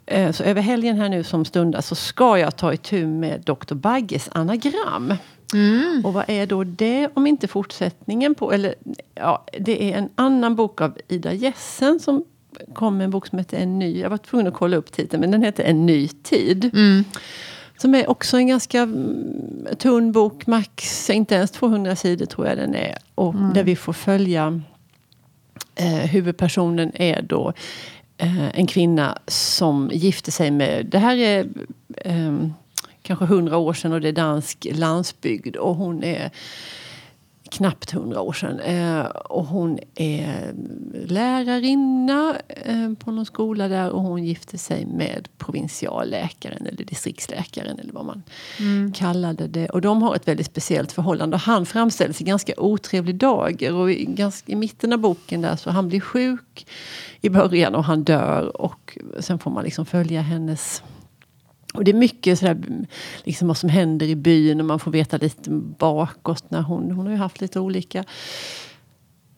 Eh, 0.06 0.32
så 0.32 0.44
över 0.44 0.62
helgen 0.62 0.96
här 0.96 1.08
nu 1.08 1.24
som 1.24 1.44
stundar 1.44 1.80
så 1.80 1.94
ska 1.94 2.38
jag 2.38 2.56
ta 2.56 2.72
itu 2.72 3.06
med 3.06 3.40
Dr. 3.40 3.74
Bagges 3.74 4.28
anagram. 4.32 5.14
Mm. 5.54 6.02
Och 6.04 6.12
vad 6.12 6.24
är 6.28 6.46
då 6.46 6.64
det 6.64 7.08
om 7.14 7.26
inte 7.26 7.48
fortsättningen 7.48 8.34
på... 8.34 8.52
Eller, 8.52 8.74
ja, 9.14 9.44
det 9.58 9.92
är 9.92 9.98
en 9.98 10.08
annan 10.14 10.56
bok 10.56 10.80
av 10.80 10.98
Ida 11.08 11.32
Jessen 11.32 12.00
som 12.00 12.24
kom 12.74 12.96
med 12.96 13.04
en 13.04 13.10
bok 13.10 13.26
som 13.26 13.38
heter 13.38 13.58
En 13.58 13.78
ny... 13.78 14.00
Jag 14.00 14.10
var 14.10 14.18
tvungen 14.18 14.46
att 14.46 14.54
kolla 14.54 14.76
upp 14.76 14.92
titeln, 14.92 15.20
men 15.20 15.30
den 15.30 15.42
heter 15.42 15.64
En 15.64 15.86
ny 15.86 16.08
tid. 16.08 16.70
Mm. 16.74 17.04
Som 17.78 17.94
är 17.94 18.10
också 18.10 18.36
en 18.36 18.46
ganska 18.46 18.80
mm, 18.80 19.66
tunn 19.78 20.12
bok, 20.12 20.46
max 20.46 21.10
inte 21.10 21.34
ens 21.34 21.50
200 21.50 21.96
sidor 21.96 22.26
tror 22.26 22.46
jag 22.46 22.56
den 22.56 22.74
är. 22.74 22.98
Och 23.14 23.34
mm. 23.34 23.52
där 23.52 23.64
vi 23.64 23.76
får 23.76 23.92
följa 23.92 24.60
eh, 25.74 25.86
huvudpersonen 25.86 26.92
är 26.94 27.22
då 27.22 27.52
eh, 28.16 28.58
en 28.58 28.66
kvinna 28.66 29.18
som 29.26 29.90
gifte 29.92 30.30
sig 30.30 30.50
med, 30.50 30.86
det 30.86 30.98
här 30.98 31.16
är 31.16 31.48
eh, 31.96 32.48
kanske 33.02 33.24
hundra 33.24 33.56
år 33.56 33.72
sedan 33.72 33.92
och 33.92 34.00
det 34.00 34.08
är 34.08 34.12
dansk 34.12 34.66
landsbygd 34.72 35.56
och 35.56 35.74
hon 35.74 36.04
är 36.04 36.30
knappt 37.50 37.90
hundra 37.90 38.20
år 38.20 38.32
sedan. 38.32 38.60
Eh, 38.60 39.00
och 39.06 39.44
hon 39.44 39.78
är 39.94 40.54
lärarinna 41.06 42.36
eh, 42.48 42.92
på 42.98 43.10
någon 43.10 43.26
skola 43.26 43.68
där 43.68 43.90
och 43.90 44.02
hon 44.02 44.24
gifte 44.24 44.58
sig 44.58 44.86
med 44.86 45.28
provinsialläkaren 45.38 46.66
eller 46.66 46.84
distriktsläkaren 46.84 47.78
eller 47.78 47.92
vad 47.92 48.04
man 48.04 48.22
mm. 48.58 48.92
kallade 48.92 49.46
det. 49.46 49.68
Och 49.68 49.80
de 49.80 50.02
har 50.02 50.14
ett 50.14 50.28
väldigt 50.28 50.46
speciellt 50.46 50.92
förhållande. 50.92 51.34
Och 51.34 51.40
han 51.40 51.66
framställs 51.66 52.20
i 52.20 52.24
ganska 52.24 52.52
otrevlig 52.56 53.14
dager 53.14 53.74
och 53.74 53.90
i, 53.90 54.04
ganska, 54.04 54.52
i 54.52 54.56
mitten 54.56 54.92
av 54.92 54.98
boken 54.98 55.40
där 55.40 55.56
så 55.56 55.70
han 55.70 55.88
blir 55.88 56.00
sjuk 56.00 56.66
i 57.20 57.28
början 57.28 57.74
och 57.74 57.84
han 57.84 58.04
dör 58.04 58.60
och 58.60 58.98
sen 59.18 59.38
får 59.38 59.50
man 59.50 59.64
liksom 59.64 59.86
följa 59.86 60.20
hennes 60.20 60.82
och 61.78 61.84
det 61.84 61.90
är 61.90 61.94
mycket 61.94 62.38
sådär, 62.38 62.86
liksom 63.24 63.48
vad 63.48 63.56
som 63.56 63.68
händer 63.68 64.06
i 64.06 64.16
byn 64.16 64.60
och 64.60 64.66
man 64.66 64.78
får 64.78 64.90
veta 64.90 65.16
lite 65.16 65.50
bakåt. 65.78 66.50
När 66.50 66.62
hon, 66.62 66.90
hon 66.90 67.06
har 67.06 67.12
ju 67.12 67.18
haft 67.18 67.40
lite 67.40 67.60
olika 67.60 68.04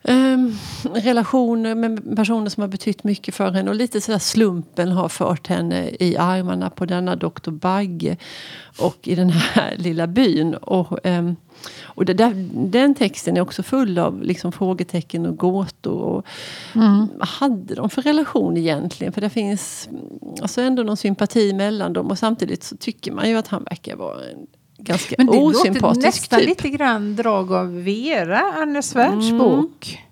um, 0.03 0.59
relationer 0.95 1.75
med 1.75 2.17
personer 2.17 2.49
som 2.51 2.61
har 2.61 2.69
betytt 2.69 3.05
mycket 3.05 3.35
för 3.35 3.51
henne. 3.51 3.71
Och 3.71 3.77
lite 3.77 4.01
sådär 4.01 4.19
slumpen 4.19 4.93
har 4.93 5.09
fört 5.09 5.47
henne 5.47 5.91
i 6.01 6.17
armarna 6.17 6.71
på 6.71 6.85
denna 6.85 7.17
doktor 7.17 7.53
Bagge. 7.53 8.17
Och 8.79 9.09
i 9.09 9.15
den 9.15 9.31
här 9.31 9.75
lilla 9.79 10.07
byn. 10.07 10.55
Och, 10.55 11.07
um, 11.07 11.37
och 11.83 12.05
där, 12.05 12.49
den 12.71 12.95
texten 12.95 13.37
är 13.37 13.41
också 13.41 13.63
full 13.63 13.99
av 13.99 14.23
liksom 14.23 14.53
frågetecken 14.53 15.27
och 15.27 15.37
gåtor. 15.37 16.01
Och 16.01 16.27
mm. 16.75 17.09
Vad 17.19 17.29
hade 17.29 17.75
de 17.75 17.91
för 17.91 18.03
relation 18.03 18.57
egentligen? 18.57 19.13
För 19.13 19.21
det 19.21 19.31
finns 19.31 19.89
alltså 20.43 20.61
ändå 20.61 20.83
någon 20.83 20.97
sympati 20.97 21.53
mellan 21.53 21.93
dem. 21.93 22.11
Och 22.11 22.19
samtidigt 22.19 22.63
så 22.63 22.77
tycker 22.77 23.13
man 23.13 23.29
ju 23.29 23.37
att 23.37 23.49
han 23.49 23.65
verkar 23.65 23.97
vara 23.97 24.31
en 24.31 24.47
ganska 24.85 25.15
Men 25.19 25.27
det 25.27 25.37
låter 25.37 26.03
nästan 26.03 26.39
typ. 26.39 26.49
lite 26.49 26.69
grann 26.69 27.17
drag 27.17 27.53
av 27.53 27.83
Vera, 27.83 28.41
Anne 28.41 28.83
Svärds 28.83 29.31
mm. 29.31 29.39
bok. 29.39 30.05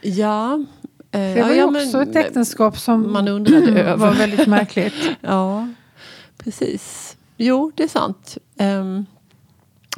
Ja, 0.00 0.64
Det 1.10 1.42
var 1.42 1.50
ju 1.50 1.56
ja, 1.56 1.64
också 1.64 1.98
men, 1.98 2.08
ett 2.08 2.16
äktenskap 2.16 2.78
som 2.78 3.12
man 3.12 3.28
undrade 3.28 3.70
över. 3.80 3.96
var 3.96 4.12
väldigt 4.12 4.46
märkligt. 4.46 4.94
ja, 5.20 5.68
precis. 6.38 7.16
Jo, 7.36 7.72
det 7.74 7.82
är 7.82 7.88
sant. 7.88 8.38
Um, 8.58 9.06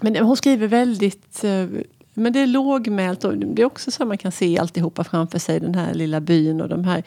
men 0.03 0.17
hon 0.17 0.37
skriver 0.37 0.67
väldigt 0.67 1.45
uh, 1.45 1.67
men 2.15 2.33
det 2.33 2.41
är 2.41 2.47
lågmält 2.47 3.25
och 3.25 3.37
det 3.37 3.63
är 3.63 3.67
också 3.67 3.91
så 3.91 4.05
man 4.05 4.19
kan 4.19 4.33
se 4.33 4.59
alltihopa 4.59 5.05
framför 5.05 5.39
sig. 5.39 5.61
Den 5.61 5.75
här 5.75 5.95
lilla 5.95 6.21
byn 6.21 6.61
och 6.61 6.69
de 6.69 6.85
här 6.85 7.03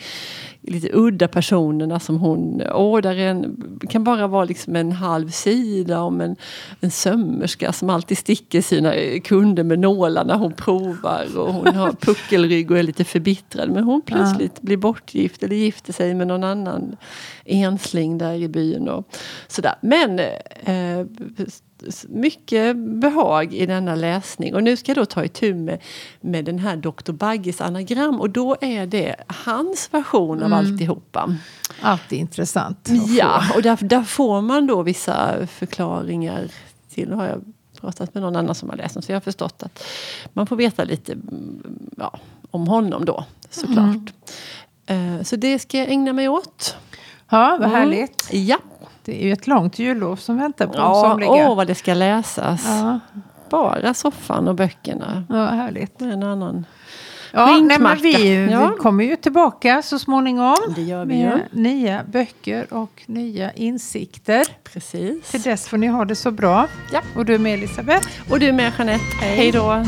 lite 0.62 0.90
udda 0.94 1.28
personerna 1.28 2.00
som 2.00 2.18
hon... 2.18 2.62
Åh, 2.74 3.02
där 3.02 3.16
en, 3.16 3.58
kan 3.90 4.04
bara 4.04 4.28
vara 4.28 4.46
liksom 4.46 4.76
en 4.76 4.92
halv 4.92 5.30
sida 5.30 6.02
om 6.02 6.22
en, 6.22 6.36
en 6.80 6.92
sömmerska 6.92 7.74
som 7.74 7.90
alltid 7.90 8.18
sticker 8.18 8.62
sina 8.62 8.94
kunder 9.24 9.64
med 9.64 9.80
nålar 9.80 10.26
när 10.26 10.36
hon 10.36 10.54
provar. 10.54 11.38
Och 11.38 11.54
hon 11.54 11.76
har 11.76 11.92
puckelrygg 12.02 12.72
och 12.72 12.78
är 12.78 12.84
lite 12.84 13.04
förbittrad. 13.04 13.70
Men 13.70 13.84
hon 13.84 14.02
plötsligt 14.02 14.52
ja. 14.56 14.62
blir 14.62 14.78
bortgift 14.78 15.44
eller 15.44 15.56
gifter 15.56 15.94
sig 15.94 16.14
med 16.14 16.28
någon 16.28 16.44
annan 16.44 16.96
ensling 17.46 18.18
där 18.18 18.34
i 18.34 18.48
byn. 18.48 18.90
Och 18.90 19.10
sådär. 19.48 19.76
Men 19.82 20.20
eh, 20.20 21.06
mycket 22.08 22.78
behag 22.78 23.54
i 23.54 23.66
denna 23.66 23.96
läsning. 23.96 24.56
Och 24.56 24.64
nu 24.64 24.78
ska 24.78 24.90
jag 24.90 24.98
då 24.98 25.06
ta 25.06 25.24
itu 25.24 25.54
med, 25.54 25.82
med 26.22 26.46
den 26.46 26.60
här 26.60 26.78
Dr. 26.78 27.12
Bagges 27.12 27.62
anagram. 27.62 28.22
Och 28.22 28.30
då 28.30 28.58
är 28.62 28.86
det 28.86 29.16
hans 29.28 29.94
version 29.94 30.38
av 30.38 30.46
mm. 30.46 30.54
alltihopa. 30.54 31.36
Alltid 31.82 32.20
intressant. 32.20 32.90
Ja, 33.08 33.44
och 33.56 33.62
där, 33.62 33.78
där 33.82 34.04
får 34.04 34.42
man 34.42 34.68
då 34.68 34.84
vissa 34.84 35.48
förklaringar 35.48 36.52
till. 36.90 37.10
Nu 37.10 37.16
har 37.16 37.26
jag 37.26 37.42
pratat 37.82 38.14
med 38.14 38.24
någon 38.24 38.36
annan 38.36 38.56
som 38.56 38.70
har 38.70 38.78
läst 38.78 38.94
den 38.94 39.04
så 39.04 39.12
jag 39.12 39.16
har 39.16 39.22
förstått 39.22 39.64
att 39.64 39.84
man 40.34 40.48
får 40.48 40.56
veta 40.56 40.84
lite 40.84 41.18
ja, 41.98 42.20
om 42.52 42.68
honom 42.68 43.06
då 43.06 43.26
såklart. 43.50 44.14
Mm. 44.86 45.24
Så 45.26 45.36
det 45.36 45.60
ska 45.60 45.78
jag 45.78 45.90
ägna 45.90 46.14
mig 46.14 46.28
åt. 46.28 46.78
Ja, 47.30 47.58
vad 47.60 47.70
härligt. 47.70 48.32
Mm. 48.32 48.46
Ja. 48.46 48.58
Det 49.08 49.24
är 49.24 49.26
ju 49.26 49.34
ett 49.34 49.48
långt 49.48 49.80
jullov 49.80 50.16
som 50.16 50.38
väntar 50.38 50.68
på 50.68 50.74
ja, 50.78 51.10
somliga. 51.10 51.30
Åh, 51.30 51.56
vad 51.56 51.68
det 51.68 51.76
ska 51.76 51.94
läsas. 51.94 52.66
Ja. 52.68 53.00
Bara 53.50 53.94
soffan 53.94 54.48
och 54.48 54.56
böckerna. 54.56 55.24
Ja, 55.30 55.46
härligt. 55.46 56.02
En 56.02 56.24
annan 56.24 56.66
Ja, 57.34 57.60
nej, 57.62 57.80
men 57.80 57.98
vi, 57.98 58.48
ja. 58.52 58.72
vi 58.72 58.78
kommer 58.78 59.04
ju 59.04 59.16
tillbaka 59.16 59.82
så 59.82 60.00
småningom. 60.00 60.56
Det 60.76 60.82
gör 60.82 61.06
vi 61.06 61.24
med 61.24 61.42
ju. 61.52 61.62
nya 61.62 62.04
böcker 62.04 62.74
och 62.74 63.04
nya 63.06 63.52
insikter. 63.52 64.46
Precis. 64.64 65.32
Till 65.32 65.42
dess 65.42 65.68
får 65.68 65.78
ni 65.78 65.88
ha 65.88 66.06
det 66.06 66.16
så 66.16 66.32
bra. 66.32 66.68
Ja. 66.94 67.02
Och 67.16 67.26
du 67.26 67.36
är 67.36 67.40
med 67.40 67.54
Elisabeth. 67.54 68.08
Och 68.32 68.40
du 68.40 68.48
är 68.48 68.54
med 68.54 68.74
Jeanette. 68.78 69.06
Hej 69.22 69.52
då. 69.52 69.84